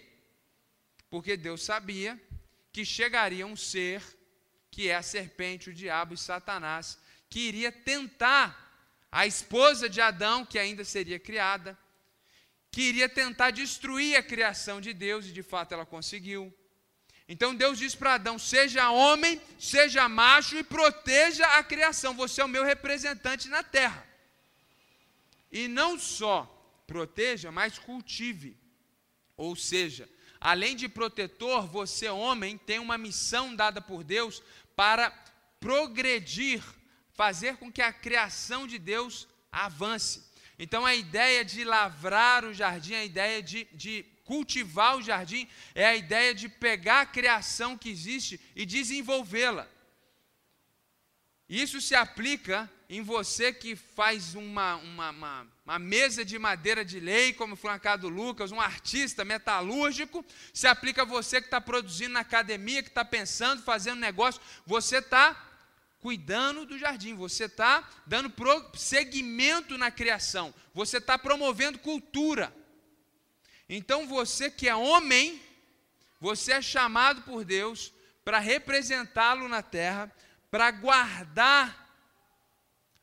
[1.08, 2.20] Porque Deus sabia
[2.70, 4.02] que chegaria um ser,
[4.76, 6.98] que é a serpente, o diabo e Satanás,
[7.30, 8.46] que iria tentar
[9.10, 11.78] a esposa de Adão, que ainda seria criada,
[12.70, 16.54] que iria tentar destruir a criação de Deus, e de fato ela conseguiu
[17.28, 22.14] então Deus diz para Adão: seja homem, seja macho e proteja a criação.
[22.14, 24.06] Você é o meu representante na terra.
[25.50, 26.38] E não só
[26.86, 28.56] proteja, mas cultive.
[29.36, 30.08] Ou seja,
[30.40, 34.42] além de protetor, você, homem, tem uma missão dada por Deus
[34.76, 35.10] para
[35.58, 36.62] progredir,
[37.14, 40.22] fazer com que a criação de Deus avance.
[40.58, 45.86] Então a ideia de lavrar o jardim, a ideia de, de Cultivar o jardim é
[45.86, 49.68] a ideia de pegar a criação que existe e desenvolvê-la.
[51.48, 57.00] Isso se aplica em você que faz uma, uma, uma, uma, mesa de madeira de
[57.00, 61.48] lei, como foi na casa do Lucas, um artista metalúrgico, se aplica a você que
[61.48, 65.44] está produzindo na academia, que está pensando, fazendo negócio, você está
[66.00, 68.32] cuidando do jardim, você está dando
[68.74, 72.54] segmento na criação, você está promovendo cultura.
[73.68, 75.42] Então você que é homem,
[76.20, 77.92] você é chamado por Deus
[78.24, 80.12] para representá-lo na terra,
[80.50, 81.85] para guardar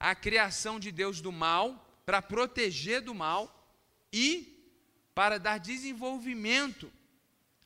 [0.04, 1.66] a criação de Deus do mal,
[2.06, 3.74] para proteger do mal
[4.12, 4.70] e
[5.16, 6.92] para dar desenvolvimento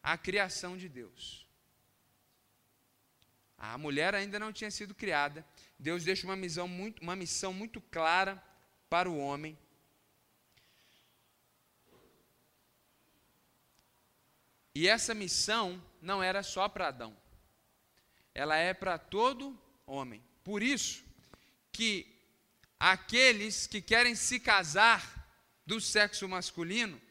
[0.03, 1.47] à criação de Deus.
[3.57, 5.43] A mulher ainda não tinha sido criada.
[5.79, 8.41] Deus deixa uma missão muito, uma missão muito clara
[8.87, 9.57] para o homem.
[14.75, 17.17] E essa missão não era só para Adão.
[18.31, 20.23] Ela é para todo homem.
[20.43, 21.03] Por isso
[21.71, 22.15] que
[22.79, 25.01] aqueles que querem se casar
[25.65, 27.01] do sexo masculino,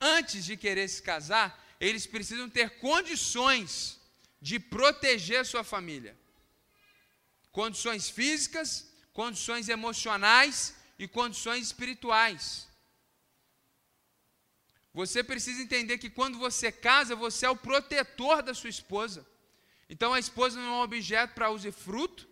[0.00, 3.98] antes de querer se casar, eles precisam ter condições
[4.40, 6.16] de proteger sua família.
[7.50, 12.68] Condições físicas, condições emocionais e condições espirituais.
[14.92, 19.26] Você precisa entender que quando você casa, você é o protetor da sua esposa.
[19.88, 22.28] Então a esposa não é um objeto para uso e fruto,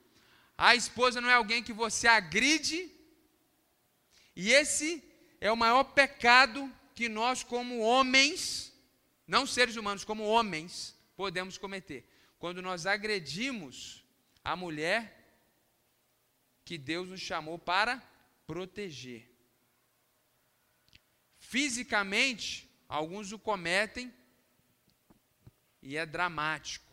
[0.64, 2.88] a esposa não é alguém que você agride.
[4.36, 5.02] E esse
[5.40, 8.72] é o maior pecado que nós, como homens,
[9.26, 12.08] não seres humanos, como homens, podemos cometer.
[12.38, 14.04] Quando nós agredimos
[14.44, 15.00] a mulher
[16.64, 18.00] que Deus nos chamou para
[18.46, 19.28] proteger.
[21.40, 24.14] Fisicamente, alguns o cometem
[25.82, 26.86] e é dramático.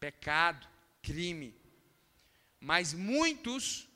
[0.00, 0.66] Pecado,
[1.02, 1.57] crime.
[2.60, 3.88] Mas muitos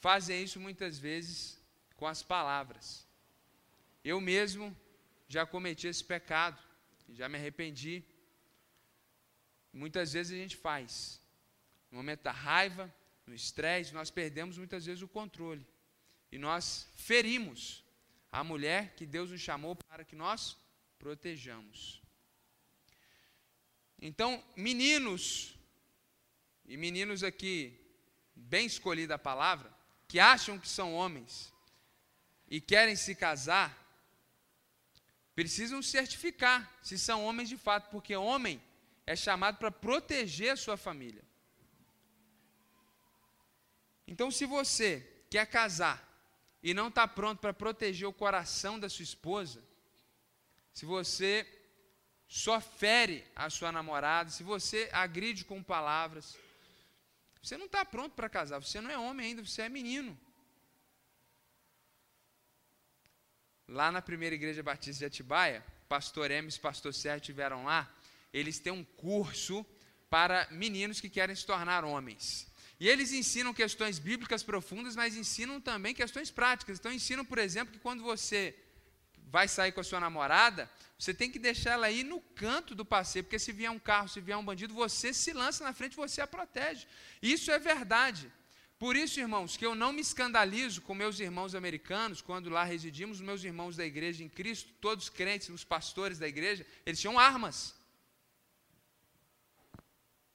[0.00, 1.60] fazem isso muitas vezes
[1.96, 3.06] com as palavras.
[4.04, 4.76] Eu mesmo
[5.28, 6.62] já cometi esse pecado,
[7.10, 8.04] já me arrependi.
[9.72, 11.20] Muitas vezes a gente faz.
[11.90, 12.92] No momento da raiva,
[13.26, 15.66] no estresse, nós perdemos muitas vezes o controle.
[16.30, 17.84] E nós ferimos
[18.30, 20.56] a mulher que Deus nos chamou para que nós
[20.98, 22.02] protejamos.
[24.00, 25.56] Então, meninos,
[26.66, 27.85] e meninos aqui,
[28.36, 29.74] bem escolhida a palavra,
[30.06, 31.52] que acham que são homens
[32.48, 33.74] e querem se casar,
[35.34, 38.62] precisam certificar se são homens de fato, porque homem
[39.06, 41.24] é chamado para proteger a sua família.
[44.06, 46.02] Então, se você quer casar
[46.62, 49.62] e não está pronto para proteger o coração da sua esposa,
[50.72, 51.46] se você
[52.28, 56.36] só fere a sua namorada, se você agride com palavras,
[57.46, 60.18] você não está pronto para casar, você não é homem ainda, você é menino.
[63.68, 67.88] Lá na primeira igreja batista de Atibaia, pastor Emes, pastor Sérgio tiveram lá,
[68.32, 69.64] eles têm um curso
[70.10, 72.48] para meninos que querem se tornar homens.
[72.80, 76.80] E eles ensinam questões bíblicas profundas, mas ensinam também questões práticas.
[76.80, 78.56] Então, ensinam, por exemplo, que quando você
[79.26, 82.84] vai sair com a sua namorada, você tem que deixar ela aí no canto do
[82.84, 85.96] passeio, porque se vier um carro, se vier um bandido, você se lança na frente,
[85.96, 86.86] você a protege.
[87.20, 88.32] Isso é verdade.
[88.78, 93.20] Por isso, irmãos, que eu não me escandalizo com meus irmãos americanos, quando lá residimos,
[93.20, 97.74] meus irmãos da igreja em Cristo, todos crentes, os pastores da igreja, eles tinham armas.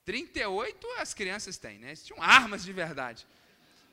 [0.04, 1.90] 38 as crianças têm, né?
[1.90, 3.26] Eles tinham armas de verdade.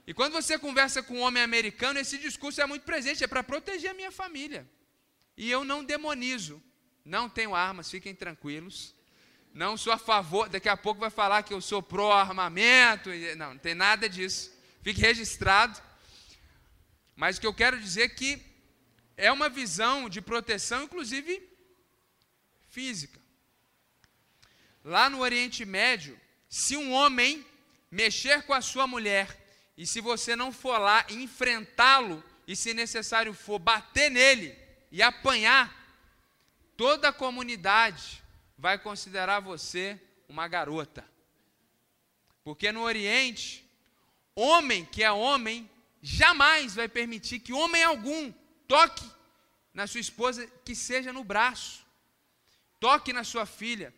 [0.06, 3.44] E quando você conversa com um homem americano, esse discurso é muito presente, é para
[3.44, 4.66] proteger a minha família.
[5.38, 6.60] E eu não demonizo,
[7.04, 8.92] não tenho armas, fiquem tranquilos.
[9.54, 13.08] Não sou a favor, daqui a pouco vai falar que eu sou pró-armamento.
[13.36, 14.52] Não, não tem nada disso.
[14.82, 15.80] Fique registrado.
[17.14, 18.42] Mas o que eu quero dizer é que
[19.16, 21.40] é uma visão de proteção, inclusive
[22.68, 23.20] física.
[24.84, 27.46] Lá no Oriente Médio, se um homem
[27.92, 29.38] mexer com a sua mulher,
[29.76, 35.74] e se você não for lá enfrentá-lo, e se necessário for bater nele e apanhar,
[36.76, 38.22] toda a comunidade
[38.56, 41.04] vai considerar você uma garota.
[42.42, 43.68] Porque no Oriente,
[44.34, 45.68] homem que é homem
[46.00, 48.32] jamais vai permitir que homem algum
[48.66, 49.08] toque
[49.74, 51.86] na sua esposa que seja no braço,
[52.80, 53.94] toque na sua filha,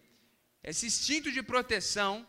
[0.62, 2.26] esse instinto de proteção,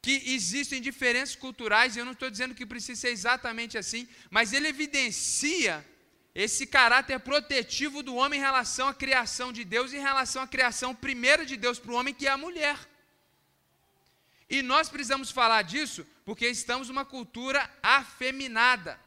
[0.00, 4.68] que existem diferenças culturais, eu não estou dizendo que precisa ser exatamente assim, mas ele
[4.68, 5.84] evidencia
[6.34, 10.94] esse caráter protetivo do homem em relação à criação de Deus, em relação à criação
[10.94, 12.76] primeira de Deus para o homem, que é a mulher.
[14.50, 18.98] E nós precisamos falar disso porque estamos numa cultura afeminada.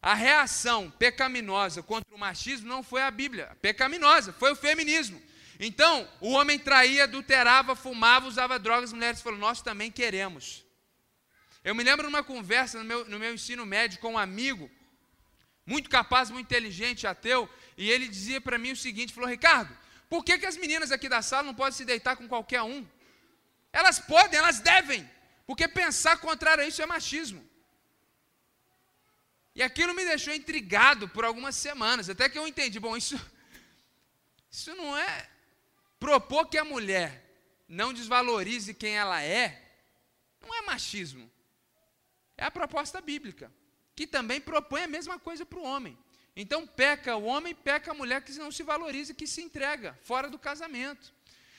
[0.00, 5.20] A reação pecaminosa contra o machismo não foi a Bíblia, pecaminosa, foi o feminismo.
[5.58, 10.64] Então, o homem traía, adulterava, fumava, usava drogas, as mulheres falaram: Nós também queremos.
[11.68, 14.70] Eu me lembro de uma conversa no meu, no meu ensino médio com um amigo,
[15.66, 19.76] muito capaz, muito inteligente, ateu, e ele dizia para mim o seguinte: falou, Ricardo,
[20.08, 22.86] por que, que as meninas aqui da sala não podem se deitar com qualquer um?
[23.70, 25.06] Elas podem, elas devem,
[25.46, 27.46] porque pensar contrário a isso é machismo.
[29.54, 33.20] E aquilo me deixou intrigado por algumas semanas, até que eu entendi, bom, isso,
[34.50, 35.28] isso não é
[36.00, 37.10] propor que a mulher
[37.68, 39.70] não desvalorize quem ela é,
[40.40, 41.30] não é machismo.
[42.38, 43.52] É a proposta bíblica,
[43.96, 45.98] que também propõe a mesma coisa para o homem.
[46.36, 50.30] Então peca o homem, peca a mulher que não se valoriza, que se entrega fora
[50.30, 51.12] do casamento.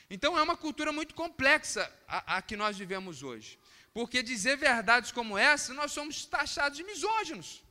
[0.10, 3.60] Então é uma cultura muito complexa a, a que nós vivemos hoje.
[3.94, 7.62] Porque dizer verdades como essa, nós somos taxados de misóginos.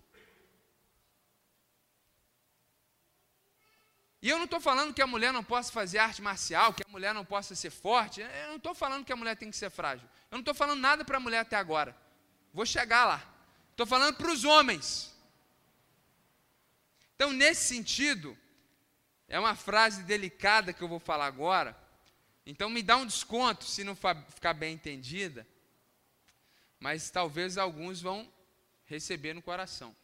[4.20, 6.90] E eu não estou falando que a mulher não possa fazer arte marcial, que a
[6.90, 8.20] mulher não possa ser forte.
[8.20, 10.06] Eu não estou falando que a mulher tem que ser frágil.
[10.30, 11.96] Eu não estou falando nada para a mulher até agora.
[12.52, 13.34] Vou chegar lá.
[13.70, 15.14] Estou falando para os homens.
[17.14, 18.36] Então, nesse sentido,
[19.28, 21.76] é uma frase delicada que eu vou falar agora.
[22.46, 25.46] Então, me dá um desconto se não ficar bem entendida.
[26.80, 28.32] Mas talvez alguns vão
[28.84, 29.94] receber no coração.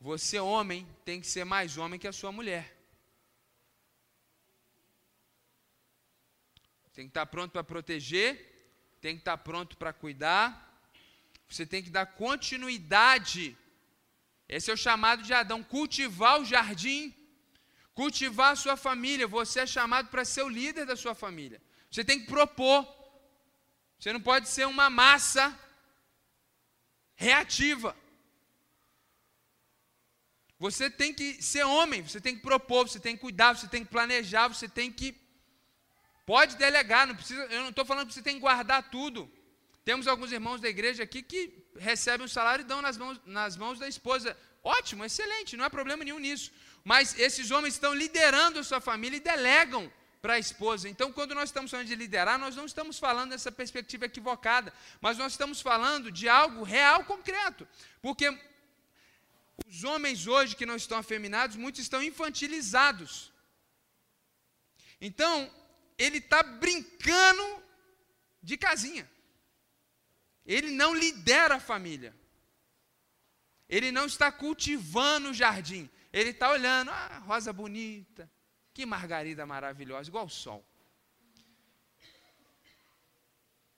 [0.00, 2.76] Você, homem, tem que ser mais homem que a sua mulher.
[6.92, 10.73] Tem que estar pronto para proteger, tem que estar pronto para cuidar,
[11.48, 13.56] você tem que dar continuidade.
[14.48, 17.14] Esse é o chamado de Adão, cultivar o jardim,
[17.94, 19.26] cultivar a sua família.
[19.26, 21.60] Você é chamado para ser o líder da sua família.
[21.90, 22.86] Você tem que propor.
[23.98, 25.58] Você não pode ser uma massa
[27.14, 27.96] reativa.
[30.58, 33.84] Você tem que ser homem, você tem que propor, você tem que cuidar, você tem
[33.84, 35.24] que planejar, você tem que
[36.26, 39.30] Pode delegar, não precisa, eu não estou falando que você tem que guardar tudo.
[39.84, 41.40] Temos alguns irmãos da igreja aqui que
[41.76, 44.36] recebem o salário e dão nas mãos, nas mãos da esposa.
[44.62, 46.50] Ótimo, excelente, não há problema nenhum nisso.
[46.82, 49.92] Mas esses homens estão liderando a sua família e delegam
[50.22, 50.88] para a esposa.
[50.88, 55.18] Então, quando nós estamos falando de liderar, nós não estamos falando dessa perspectiva equivocada, mas
[55.18, 57.68] nós estamos falando de algo real, concreto.
[58.00, 58.26] Porque
[59.66, 63.30] os homens hoje que não estão afeminados, muitos estão infantilizados.
[64.98, 65.50] Então,
[65.98, 67.62] ele está brincando
[68.42, 69.06] de casinha.
[70.44, 72.14] Ele não lidera a família.
[73.68, 75.88] Ele não está cultivando o jardim.
[76.12, 78.30] Ele está olhando, ah, rosa bonita,
[78.72, 80.64] que margarida maravilhosa, igual o sol.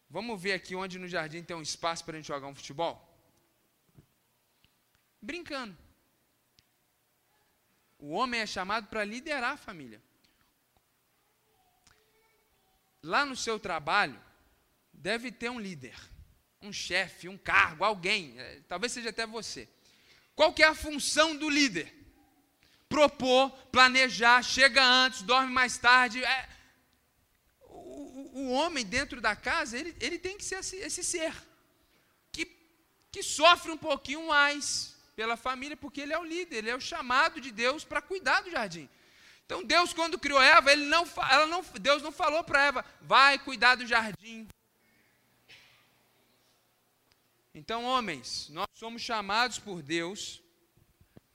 [0.09, 3.03] Vamos ver aqui onde no jardim tem um espaço para a gente jogar um futebol?
[5.21, 5.77] Brincando.
[7.99, 10.03] O homem é chamado para liderar a família.
[13.03, 14.21] Lá no seu trabalho,
[14.93, 15.97] deve ter um líder,
[16.62, 19.68] um chefe, um cargo, alguém, é, talvez seja até você.
[20.34, 21.92] Qual que é a função do líder?
[22.88, 26.22] Propor, planejar, chega antes, dorme mais tarde.
[26.22, 26.48] É,
[27.62, 31.34] o, o, homem dentro da casa, ele, ele tem que ser esse, esse ser
[32.30, 32.46] que,
[33.11, 36.80] que sofre um pouquinho mais pela família, porque ele é o líder, ele é o
[36.80, 38.88] chamado de Deus para cuidar do jardim.
[39.46, 43.38] Então Deus, quando criou Eva, ele não, ela não, Deus não falou para Eva, vai
[43.38, 44.46] cuidar do jardim.
[47.59, 50.42] Então, homens, nós somos chamados por Deus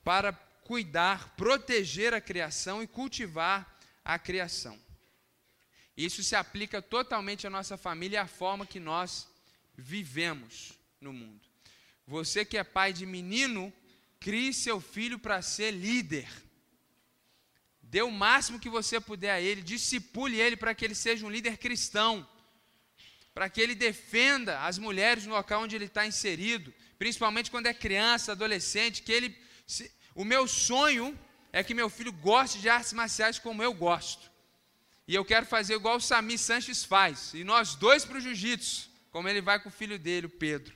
[0.04, 4.80] para cuidar, proteger a criação e cultivar a criação.
[5.98, 9.28] Isso se aplica totalmente à nossa família e à forma que nós
[9.76, 11.42] vivemos no mundo.
[12.06, 13.74] Você que é pai de menino,
[14.20, 16.30] crie seu filho para ser líder.
[17.82, 21.32] Dê o máximo que você puder a ele, discipule ele para que ele seja um
[21.32, 22.30] líder cristão,
[23.34, 27.74] para que ele defenda as mulheres no local onde ele está inserido, principalmente quando é
[27.74, 29.38] criança, adolescente, que ele.
[29.66, 31.18] Se, o meu sonho
[31.54, 34.30] é que meu filho goste de artes marciais como eu gosto.
[35.08, 38.90] E eu quero fazer igual o Sami Sanches faz, e nós dois para o jiu-jitsu,
[39.12, 40.74] como ele vai com o filho dele, o Pedro.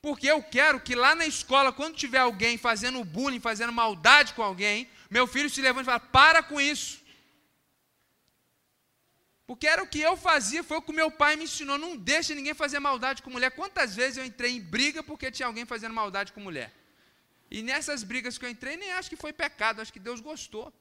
[0.00, 4.42] Porque eu quero que lá na escola, quando tiver alguém fazendo bullying, fazendo maldade com
[4.42, 7.01] alguém, meu filho se levante e fala: para com isso.
[9.46, 11.76] Porque era o que eu fazia, foi o que meu pai me ensinou.
[11.76, 13.50] Não deixa ninguém fazer maldade com mulher.
[13.50, 16.72] Quantas vezes eu entrei em briga porque tinha alguém fazendo maldade com mulher?
[17.50, 20.72] E nessas brigas que eu entrei, nem acho que foi pecado, acho que Deus gostou.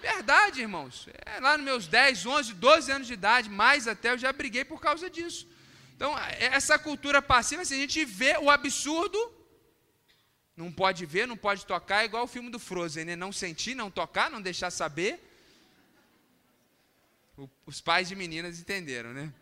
[0.00, 1.08] Verdade, irmãos.
[1.26, 4.64] É, lá nos meus 10, 11, 12 anos de idade, mais até, eu já briguei
[4.64, 5.46] por causa disso.
[5.94, 9.18] Então, é, essa cultura passiva, assim, a gente vê o absurdo,
[10.56, 13.16] não pode ver, não pode tocar, é igual o filme do Frozen, né?
[13.16, 15.31] Não sentir, não tocar, não deixar saber.
[17.64, 19.32] Os pais de meninas entenderam, né?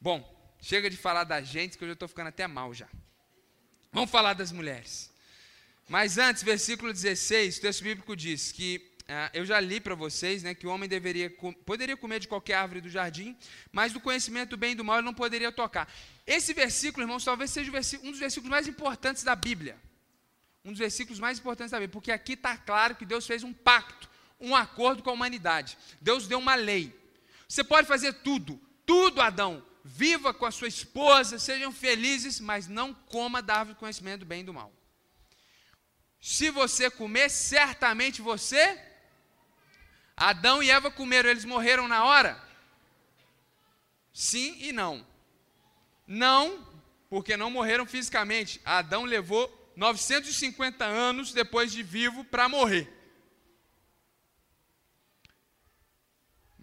[0.00, 0.22] Bom,
[0.60, 2.88] chega de falar da gente, que eu já estou ficando até mal já.
[3.92, 5.12] Vamos falar das mulheres.
[5.88, 10.42] Mas antes, versículo 16, o texto bíblico diz que Uh, eu já li para vocês
[10.42, 11.30] né, que o homem deveria,
[11.66, 13.36] poderia comer de qualquer árvore do jardim,
[13.70, 15.92] mas do conhecimento do bem e do mal ele não poderia tocar.
[16.26, 19.76] Esse versículo, irmãos, talvez seja um dos versículos mais importantes da Bíblia.
[20.64, 23.52] Um dos versículos mais importantes da Bíblia, porque aqui está claro que Deus fez um
[23.52, 24.08] pacto,
[24.40, 25.78] um acordo com a humanidade.
[26.00, 26.94] Deus deu uma lei.
[27.48, 29.64] Você pode fazer tudo, tudo, Adão.
[29.84, 34.26] Viva com a sua esposa, sejam felizes, mas não coma da árvore do conhecimento do
[34.26, 34.72] bem e do mal.
[36.20, 38.80] Se você comer, certamente você
[40.16, 42.40] Adão e Eva comeram, eles morreram na hora?
[44.12, 45.04] Sim e não.
[46.06, 46.66] Não,
[47.10, 48.60] porque não morreram fisicamente.
[48.64, 52.88] Adão levou 950 anos depois de vivo para morrer.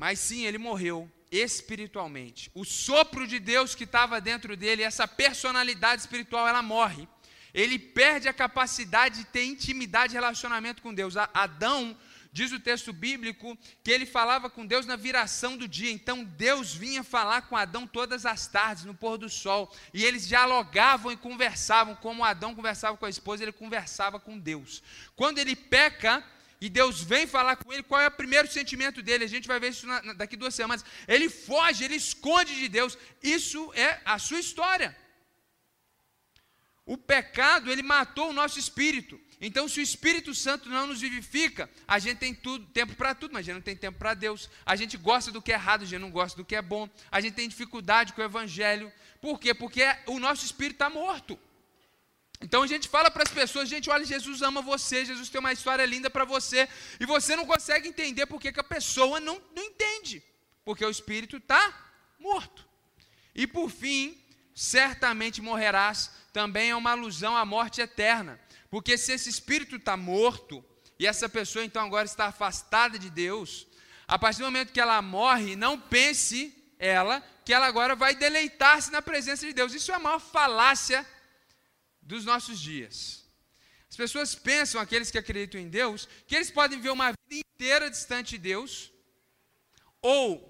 [0.01, 2.49] Mas sim, ele morreu espiritualmente.
[2.55, 7.07] O sopro de Deus que estava dentro dele, essa personalidade espiritual, ela morre.
[7.53, 11.15] Ele perde a capacidade de ter intimidade e relacionamento com Deus.
[11.15, 11.95] Adão
[12.33, 15.91] Diz o texto bíblico que ele falava com Deus na viração do dia.
[15.91, 19.69] Então Deus vinha falar com Adão todas as tardes, no pôr do sol.
[19.93, 21.93] E eles dialogavam e conversavam.
[21.93, 24.81] Como Adão conversava com a esposa, ele conversava com Deus.
[25.13, 26.23] Quando ele peca,
[26.61, 29.23] e Deus vem falar com ele, qual é o primeiro sentimento dele?
[29.23, 30.85] A gente vai ver isso na, daqui duas semanas.
[31.07, 32.95] Ele foge, ele esconde de Deus.
[33.23, 34.95] Isso é a sua história.
[36.85, 39.19] O pecado, ele matou o nosso espírito.
[39.39, 43.33] Então, se o Espírito Santo não nos vivifica, a gente tem tudo, tempo para tudo,
[43.33, 44.47] mas a gente não tem tempo para Deus.
[44.63, 46.87] A gente gosta do que é errado, a gente não gosta do que é bom.
[47.11, 48.91] A gente tem dificuldade com o Evangelho.
[49.19, 49.51] Por quê?
[49.51, 51.39] Porque o nosso espírito está morto.
[52.41, 55.53] Então a gente fala para as pessoas, gente, olha, Jesus ama você, Jesus tem uma
[55.53, 56.67] história linda para você,
[56.99, 60.23] e você não consegue entender porque que a pessoa não, não entende,
[60.65, 62.67] porque o espírito está morto.
[63.35, 64.17] E por fim,
[64.55, 68.39] certamente morrerás, também é uma alusão à morte eterna.
[68.69, 70.63] Porque se esse espírito está morto,
[70.97, 73.67] e essa pessoa então agora está afastada de Deus,
[74.07, 78.91] a partir do momento que ela morre, não pense ela que ela agora vai deleitar-se
[78.91, 79.73] na presença de Deus.
[79.73, 81.05] Isso é a maior falácia
[82.01, 83.25] dos nossos dias.
[83.89, 87.89] As pessoas pensam, aqueles que acreditam em Deus, que eles podem viver uma vida inteira
[87.89, 88.91] distante de Deus,
[90.01, 90.49] ou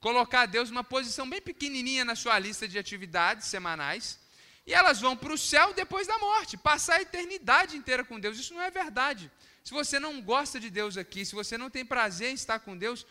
[0.00, 4.18] colocar Deus numa posição bem pequenininha na sua lista de atividades semanais,
[4.66, 8.38] e elas vão para o céu depois da morte, passar a eternidade inteira com Deus.
[8.38, 9.30] Isso não é verdade.
[9.64, 12.76] Se você não gosta de Deus aqui, se você não tem prazer em estar com
[12.76, 13.06] Deus,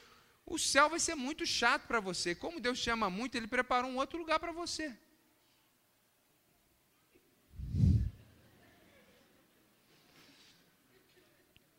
[0.46, 2.36] o céu vai ser muito chato para você.
[2.36, 4.96] Como Deus te ama muito, Ele preparou um outro lugar para você.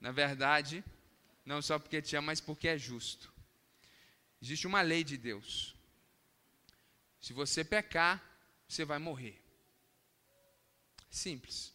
[0.01, 0.83] Na verdade,
[1.45, 3.33] não só porque te ama, mas porque é justo.
[4.43, 5.75] Existe uma lei de Deus.
[7.21, 8.23] Se você pecar,
[8.67, 9.41] você vai morrer.
[11.11, 11.73] Simples.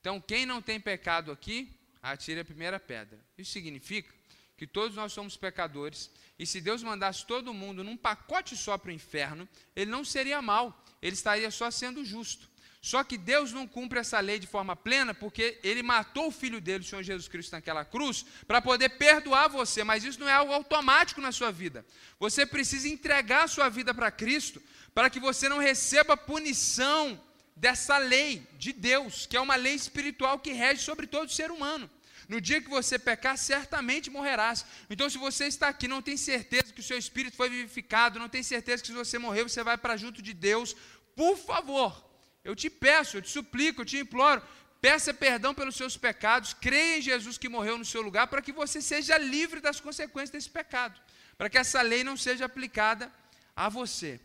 [0.00, 1.70] Então, quem não tem pecado aqui,
[2.02, 3.18] atire a primeira pedra.
[3.38, 4.12] Isso significa
[4.56, 8.90] que todos nós somos pecadores, e se Deus mandasse todo mundo num pacote só para
[8.90, 12.48] o inferno, ele não seria mal, ele estaria só sendo justo.
[12.82, 16.60] Só que Deus não cumpre essa lei de forma plena, porque ele matou o filho
[16.60, 20.32] dele, o Senhor Jesus Cristo, naquela cruz, para poder perdoar você, mas isso não é
[20.32, 21.84] algo automático na sua vida.
[22.18, 24.62] Você precisa entregar a sua vida para Cristo,
[24.94, 27.22] para que você não receba punição
[27.54, 31.90] dessa lei de Deus, que é uma lei espiritual que rege sobre todo ser humano.
[32.30, 34.64] No dia que você pecar, certamente morrerás.
[34.88, 38.28] Então, se você está aqui, não tem certeza que o seu espírito foi vivificado, não
[38.28, 40.74] tem certeza que se você morrer, você vai para junto de Deus,
[41.14, 42.09] por favor,
[42.44, 44.42] eu te peço, eu te suplico, eu te imploro,
[44.80, 48.52] peça perdão pelos seus pecados, creia em Jesus que morreu no seu lugar, para que
[48.52, 51.00] você seja livre das consequências desse pecado,
[51.36, 53.12] para que essa lei não seja aplicada
[53.54, 54.20] a você.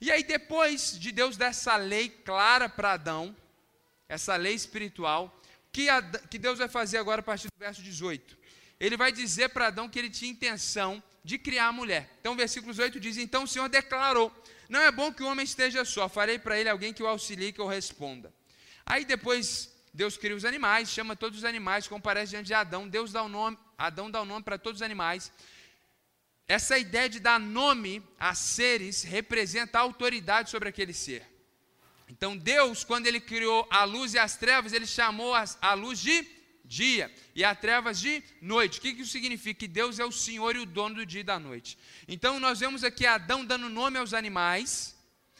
[0.00, 3.36] E aí, depois de Deus dar essa lei clara para Adão,
[4.08, 5.40] essa lei espiritual,
[5.74, 5.88] que,
[6.30, 8.38] que Deus vai fazer agora a partir do verso 18?
[8.78, 12.10] Ele vai dizer para Adão que ele tinha intenção de criar a mulher.
[12.20, 14.32] Então, versículo 18 diz: Então o Senhor declarou:
[14.68, 17.52] Não é bom que o homem esteja só, farei para ele alguém que o auxilie,
[17.52, 18.32] que o responda.
[18.86, 22.88] Aí depois Deus cria os animais, chama todos os animais, comparece diante de Adão.
[22.88, 25.30] Deus dá o nome, Adão dá o nome para todos os animais.
[26.46, 31.26] Essa ideia de dar nome a seres representa a autoridade sobre aquele ser.
[32.08, 36.22] Então, Deus, quando Ele criou a luz e as trevas, Ele chamou a luz de
[36.64, 38.78] dia e as trevas de noite.
[38.78, 39.60] O que isso significa?
[39.60, 41.78] Que Deus é o Senhor e o dono do dia e da noite.
[42.08, 44.96] Então, nós vemos aqui Adão dando nome aos animais,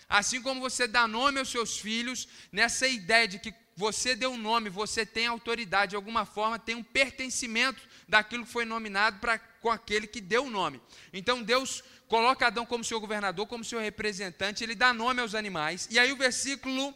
[0.09, 4.39] assim como você dá nome aos seus filhos, nessa ideia de que você deu um
[4.39, 9.39] nome, você tem autoridade, de alguma forma tem um pertencimento daquilo que foi nominado para
[9.39, 10.81] com aquele que deu o nome.
[11.13, 15.89] Então Deus coloca Adão como seu governador, como seu representante, ele dá nome aos animais.
[15.91, 16.95] E aí o versículo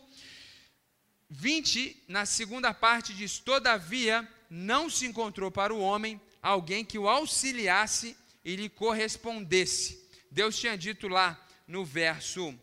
[1.30, 7.08] 20, na segunda parte, diz: Todavia não se encontrou para o homem alguém que o
[7.08, 10.02] auxiliasse e lhe correspondesse.
[10.30, 12.58] Deus tinha dito lá no verso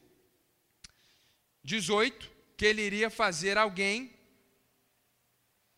[1.63, 4.13] 18 que ele iria fazer alguém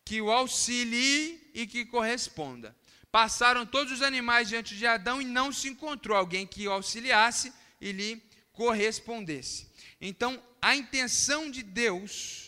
[0.04, 2.74] que o auxilie e que corresponda.
[3.10, 7.52] Passaram todos os animais diante de Adão e não se encontrou alguém que o auxiliasse
[7.80, 8.22] e lhe
[8.52, 9.66] correspondesse.
[10.00, 12.47] Então, a intenção de Deus,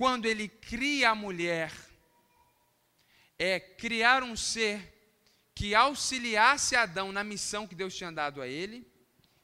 [0.00, 1.70] quando ele cria a mulher,
[3.38, 4.80] é criar um ser
[5.54, 8.90] que auxiliasse Adão na missão que Deus tinha dado a ele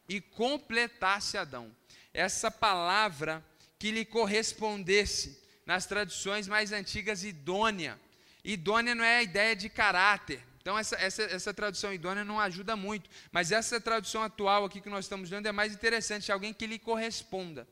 [0.09, 1.77] e completasse Adão.
[2.11, 3.45] Essa palavra
[3.79, 8.01] que lhe correspondesse, nas tradições mais antigas, idônea
[8.43, 10.43] idônea não é a ideia de caráter.
[10.63, 13.11] Então, essa, essa, essa tradução idônea não ajuda muito.
[13.31, 16.79] Mas essa tradução atual aqui que nós estamos vendo é mais interessante, alguém que lhe
[16.79, 17.69] corresponda.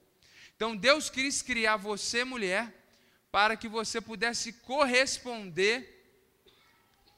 [0.56, 2.72] Então, Deus quis criar você, mulher,
[3.30, 5.90] para que você pudesse corresponder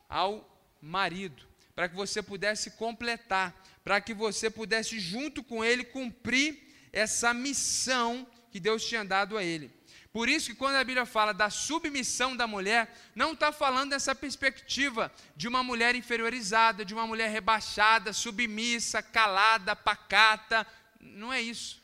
[0.08, 0.48] ao
[0.80, 6.58] marido, para que você pudesse completar, para que você pudesse, junto com ele, cumprir
[6.92, 9.70] essa missão que Deus tinha dado a ele.
[10.16, 14.14] Por isso que quando a Bíblia fala da submissão da mulher, não está falando dessa
[14.14, 20.66] perspectiva de uma mulher inferiorizada, de uma mulher rebaixada, submissa, calada, pacata.
[20.98, 21.82] Não é isso.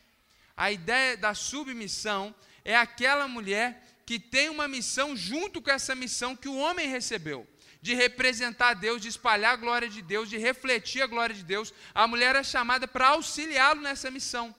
[0.57, 2.35] A ideia da submissão
[2.65, 7.47] é aquela mulher que tem uma missão junto com essa missão que o homem recebeu
[7.83, 11.75] de representar Deus, de espalhar a glória de Deus, de refletir a glória de Deus.
[11.93, 14.55] A mulher é chamada para auxiliá-lo nessa missão.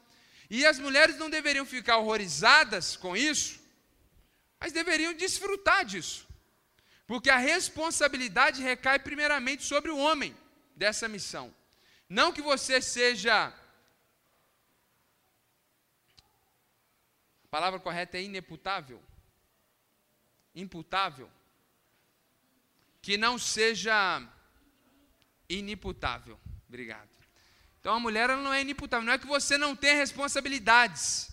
[0.50, 3.62] E as mulheres não deveriam ficar horrorizadas com isso,
[4.60, 6.28] mas deveriam desfrutar disso.
[7.08, 10.36] Porque a responsabilidade recai primeiramente sobre o homem
[10.76, 11.54] dessa missão.
[12.10, 13.54] Não que você seja.
[17.54, 19.00] Palavra correta é ineputável.
[20.56, 21.30] Imputável.
[23.00, 24.28] Que não seja
[25.48, 26.40] inimputável.
[26.68, 27.12] Obrigado.
[27.80, 29.06] Então a mulher ela não é inimputável.
[29.06, 31.30] Não é que você não tenha responsabilidades.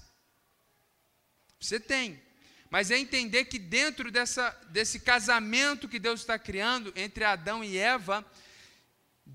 [1.58, 2.20] Você tem
[2.68, 7.76] mas é entender que dentro dessa, desse casamento que Deus está criando entre Adão e
[7.76, 8.24] Eva,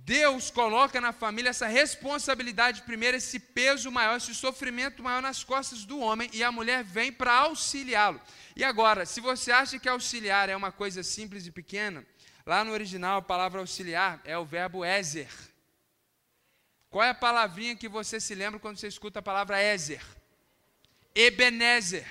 [0.05, 5.83] Deus coloca na família essa responsabilidade primeiro, esse peso maior, esse sofrimento maior nas costas
[5.83, 8.21] do homem, e a mulher vem para auxiliá-lo.
[8.55, 12.05] E agora, se você acha que auxiliar é uma coisa simples e pequena,
[12.45, 15.27] lá no original a palavra auxiliar é o verbo ezer.
[16.91, 20.03] Qual é a palavrinha que você se lembra quando você escuta a palavra ezer?
[21.15, 22.05] Ebenezer.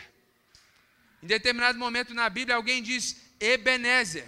[1.22, 4.26] Em determinado momento na Bíblia, alguém diz Ebenezer.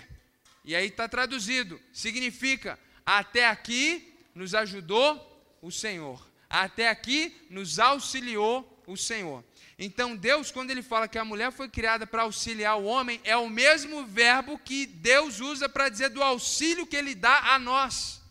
[0.64, 8.82] E aí está traduzido: significa, até aqui nos ajudou o Senhor, até aqui nos auxiliou
[8.84, 9.44] o Senhor.
[9.78, 13.36] Então, Deus, quando ele fala que a mulher foi criada para auxiliar o homem, é
[13.36, 18.22] o mesmo verbo que Deus usa para dizer do auxílio que ele dá a nós.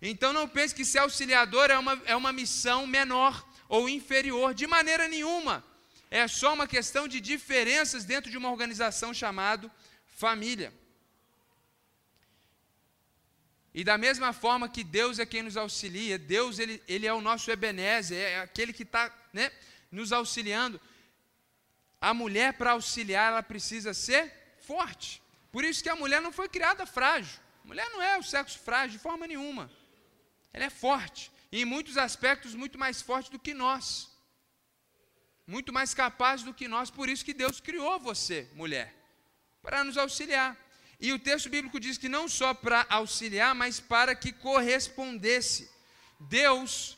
[0.00, 4.66] Então, não pense que ser auxiliador é uma, é uma missão menor ou inferior, de
[4.66, 5.64] maneira nenhuma.
[6.10, 9.70] É só uma questão de diferenças dentro de uma organização chamada
[10.08, 10.72] família.
[13.74, 17.20] E da mesma forma que Deus é quem nos auxilia, Deus ele, ele é o
[17.20, 19.50] nosso Ebenezer, é aquele que está né,
[19.90, 20.80] nos auxiliando
[22.04, 25.22] a mulher, para auxiliar, ela precisa ser forte.
[25.50, 27.40] Por isso que a mulher não foi criada frágil.
[27.64, 29.70] Mulher não é o sexo frágil de forma nenhuma.
[30.52, 31.32] Ela é forte.
[31.50, 34.10] E em muitos aspectos, muito mais forte do que nós.
[35.46, 36.90] Muito mais capaz do que nós.
[36.90, 38.94] Por isso que Deus criou você, mulher,
[39.62, 40.54] para nos auxiliar.
[41.00, 45.70] E o texto bíblico diz que não só para auxiliar, mas para que correspondesse.
[46.20, 46.96] Deus,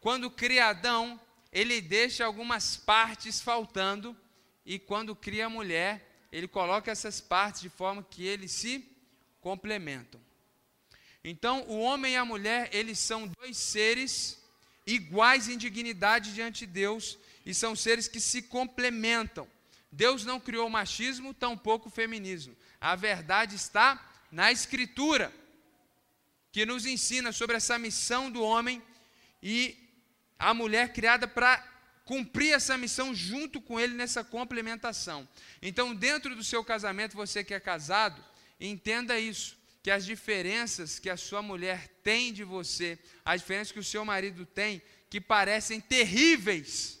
[0.00, 1.20] quando cria Adão,
[1.52, 4.16] ele deixa algumas partes faltando
[4.64, 8.86] e quando cria a mulher, ele coloca essas partes de forma que eles se
[9.40, 10.20] complementam.
[11.24, 14.42] Então, o homem e a mulher, eles são dois seres
[14.86, 19.48] iguais em dignidade diante de Deus e são seres que se complementam.
[19.90, 22.56] Deus não criou machismo, tampouco feminismo.
[22.80, 25.32] A verdade está na Escritura,
[26.52, 28.82] que nos ensina sobre essa missão do homem
[29.42, 29.76] e
[30.38, 31.66] a mulher criada para
[32.04, 35.28] cumprir essa missão junto com ele nessa complementação.
[35.60, 38.24] Então, dentro do seu casamento, você que é casado,
[38.58, 43.78] entenda isso, que as diferenças que a sua mulher tem de você, as diferenças que
[43.78, 46.97] o seu marido tem, que parecem terríveis,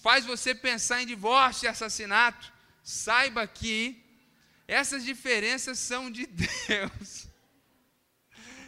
[0.00, 4.02] faz você pensar em divórcio e assassinato, saiba que
[4.68, 6.26] essas diferenças são de
[6.68, 7.28] Deus.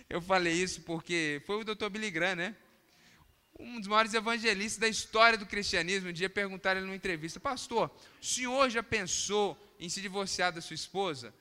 [0.09, 1.89] Eu falei isso porque foi o Dr.
[1.91, 2.57] Billy Graham, né?
[3.59, 7.91] um dos maiores evangelistas da história do cristianismo, um dia perguntaram ele numa entrevista, pastor,
[8.21, 11.35] o senhor já pensou em se divorciar da sua esposa?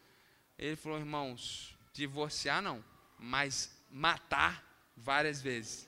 [0.57, 2.83] Ele falou, irmãos, divorciar não,
[3.19, 4.63] mas matar
[4.95, 5.87] várias vezes.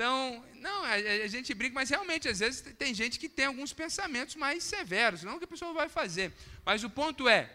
[0.00, 3.70] Então, não, a, a, gente brinca, mas realmente, às vezes, tem gente que tem alguns
[3.74, 6.32] pensamentos mais severos, não que a pessoa vai fazer.
[6.64, 7.50] Mas o ponto é,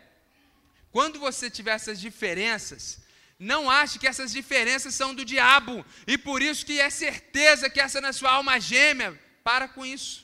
[0.91, 2.99] quando você tiver essas diferenças,
[3.39, 7.81] não ache que essas diferenças são do diabo e por isso que é certeza que
[7.81, 9.19] essa na sua alma gêmea.
[9.43, 10.23] Para com isso.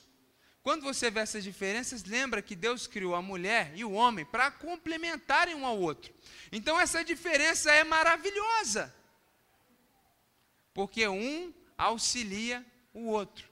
[0.61, 4.51] Quando você vê essas diferenças, lembra que Deus criou a mulher e o homem para
[4.51, 6.13] complementarem um ao outro.
[6.51, 8.93] Então essa diferença é maravilhosa.
[10.71, 11.51] Porque um
[11.81, 12.63] auxilia
[12.93, 13.49] o outro.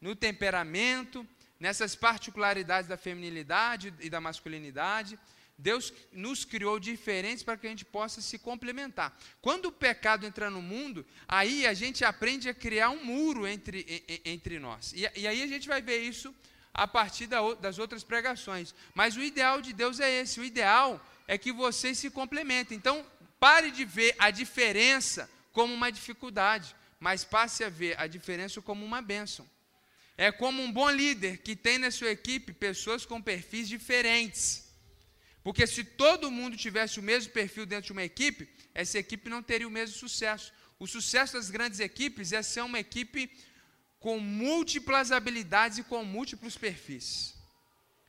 [0.00, 1.26] No temperamento,
[1.60, 5.18] nessas particularidades da feminilidade e da masculinidade,
[5.58, 9.16] Deus nos criou diferentes para que a gente possa se complementar.
[9.40, 14.04] Quando o pecado entra no mundo, aí a gente aprende a criar um muro entre,
[14.24, 14.92] entre nós.
[14.92, 16.34] E, e aí a gente vai ver isso
[16.72, 18.74] a partir da, das outras pregações.
[18.94, 22.76] Mas o ideal de Deus é esse: o ideal é que vocês se complementem.
[22.76, 23.04] Então,
[23.40, 28.84] pare de ver a diferença como uma dificuldade, mas passe a ver a diferença como
[28.84, 29.48] uma bênção.
[30.16, 34.66] É como um bom líder que tem na sua equipe pessoas com perfis diferentes
[35.46, 39.40] porque se todo mundo tivesse o mesmo perfil dentro de uma equipe, essa equipe não
[39.40, 40.52] teria o mesmo sucesso.
[40.76, 43.30] O sucesso das grandes equipes é ser uma equipe
[44.00, 47.32] com múltiplas habilidades e com múltiplos perfis,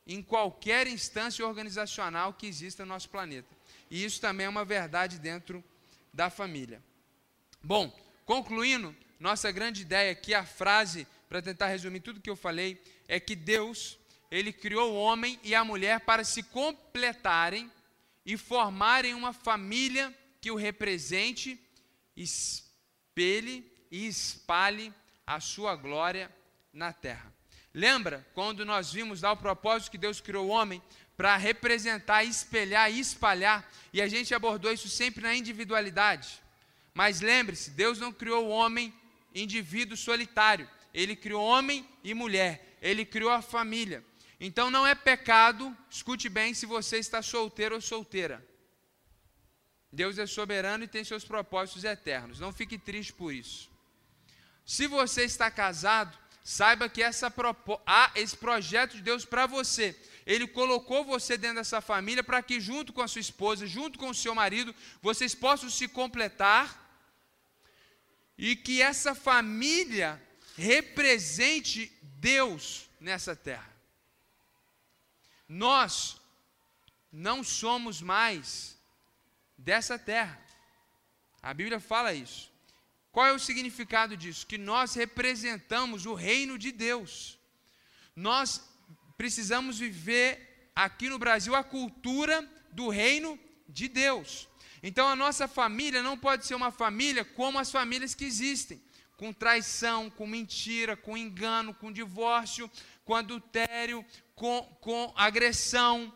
[0.08, 3.56] em qualquer instância organizacional que exista no nosso planeta.
[3.88, 5.64] E isso também é uma verdade dentro
[6.12, 6.82] da família.
[7.62, 7.96] Bom,
[8.28, 13.22] concluindo, nossa grande ideia aqui, a frase, para tentar resumir tudo que eu falei, é
[13.22, 13.98] que Deus
[14.30, 17.72] ele criou o homem e a mulher para se completarem
[18.26, 21.58] e formarem uma família que o represente,
[22.18, 24.94] espelhe e espalhe
[25.26, 26.30] a sua glória
[26.74, 27.34] na terra.
[27.74, 30.82] Lembra quando nós vimos lá o propósito que Deus criou o homem
[31.16, 36.46] para representar, espelhar e espalhar, e a gente abordou isso sempre na individualidade.
[36.98, 38.92] Mas lembre-se, Deus não criou o homem
[39.32, 44.04] indivíduo solitário, ele criou homem e mulher, ele criou a família.
[44.40, 48.44] Então não é pecado, escute bem, se você está solteiro ou solteira.
[49.92, 52.40] Deus é soberano e tem seus propósitos eternos.
[52.40, 53.70] Não fique triste por isso.
[54.66, 57.32] Se você está casado, saiba que essa
[57.86, 59.96] há esse projeto de Deus para você.
[60.26, 64.10] Ele colocou você dentro dessa família para que, junto com a sua esposa, junto com
[64.10, 66.87] o seu marido, vocês possam se completar
[68.38, 70.22] e que essa família
[70.56, 73.76] represente Deus nessa terra.
[75.48, 76.20] Nós
[77.12, 78.78] não somos mais
[79.58, 80.40] dessa terra.
[81.42, 82.52] A Bíblia fala isso.
[83.12, 84.46] Qual é o significado disso?
[84.46, 87.40] Que nós representamos o reino de Deus.
[88.16, 88.62] Nós
[89.18, 94.48] precisamos viver aqui no Brasil a cultura do reino de Deus.
[94.82, 98.82] Então a nossa família não pode ser uma família como as famílias que existem,
[99.16, 102.70] com traição, com mentira, com engano, com divórcio,
[103.04, 104.06] com adultério,
[104.36, 106.14] com, com agressão,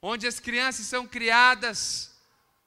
[0.00, 2.16] onde as crianças são criadas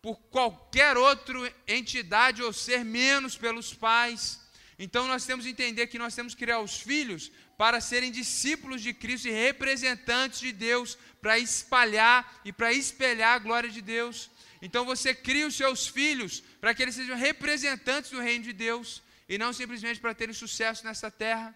[0.02, 4.40] por qualquer outra entidade ou ser menos pelos pais.
[4.78, 8.82] Então nós temos que entender que nós temos que criar os filhos para serem discípulos
[8.82, 14.32] de Cristo e representantes de Deus, para espalhar e para espelhar a glória de Deus.
[14.62, 19.04] Então você cria os seus filhos para que eles sejam representantes do reino de Deus
[19.28, 21.54] e não simplesmente para terem sucesso nessa terra,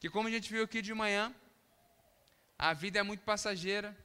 [0.00, 1.34] que como a gente viu aqui de manhã,
[2.58, 3.96] a vida é muito passageira.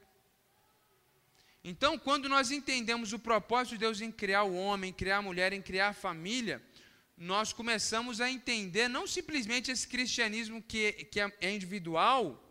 [1.62, 5.22] Então, quando nós entendemos o propósito de Deus em criar o homem, em criar a
[5.28, 6.62] mulher, em criar a família,
[7.18, 12.42] nós começamos a entender não simplesmente esse cristianismo que, que é, é individual,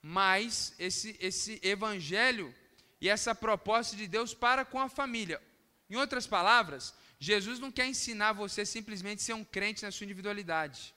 [0.00, 2.54] mas esse, esse evangelho
[3.00, 5.42] e essa proposta de Deus para com a família.
[5.90, 10.94] Em outras palavras, Jesus não quer ensinar você simplesmente ser um crente na sua individualidade.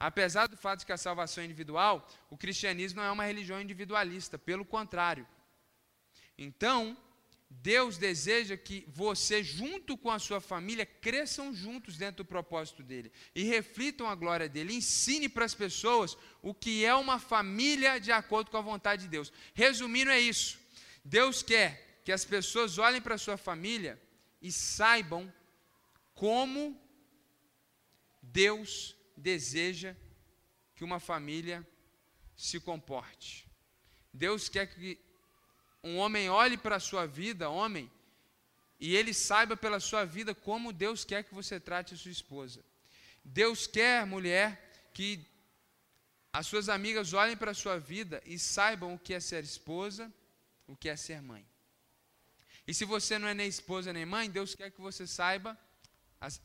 [0.00, 3.60] Apesar do fato de que a salvação é individual, o cristianismo não é uma religião
[3.60, 5.26] individualista, pelo contrário.
[6.36, 6.96] Então,
[7.48, 13.10] Deus deseja que você, junto com a sua família, cresçam juntos dentro do propósito dele
[13.34, 14.74] e reflitam a glória dele.
[14.74, 19.08] Ensine para as pessoas o que é uma família de acordo com a vontade de
[19.08, 19.32] Deus.
[19.54, 20.58] Resumindo, é isso.
[21.04, 24.00] Deus quer que as pessoas olhem para a sua família
[24.42, 25.32] e saibam
[26.14, 26.78] como
[28.22, 29.96] Deus deseja
[30.74, 31.66] que uma família
[32.36, 33.48] se comporte.
[34.12, 34.98] Deus quer que
[35.84, 37.90] um homem olhe para a sua vida, homem,
[38.80, 42.64] e ele saiba pela sua vida como Deus quer que você trate a sua esposa.
[43.22, 45.24] Deus quer, mulher, que
[46.32, 50.12] as suas amigas olhem para a sua vida e saibam o que é ser esposa,
[50.66, 51.46] o que é ser mãe.
[52.66, 55.56] E se você não é nem esposa nem mãe, Deus quer que você saiba,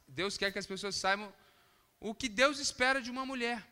[0.07, 1.33] Deus quer que as pessoas saibam
[1.99, 3.65] o que Deus espera de uma mulher.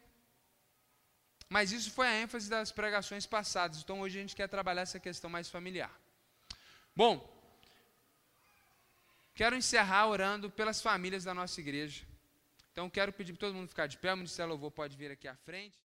[1.50, 3.80] Mas isso foi a ênfase das pregações passadas.
[3.82, 5.92] Então hoje a gente quer trabalhar essa questão mais familiar.
[6.96, 7.14] Bom,
[9.34, 12.06] quero encerrar orando pelas famílias da nossa igreja.
[12.72, 14.14] Então quero pedir para todo mundo ficar de pé.
[14.14, 15.76] O Ministério Louvor pode vir aqui à frente.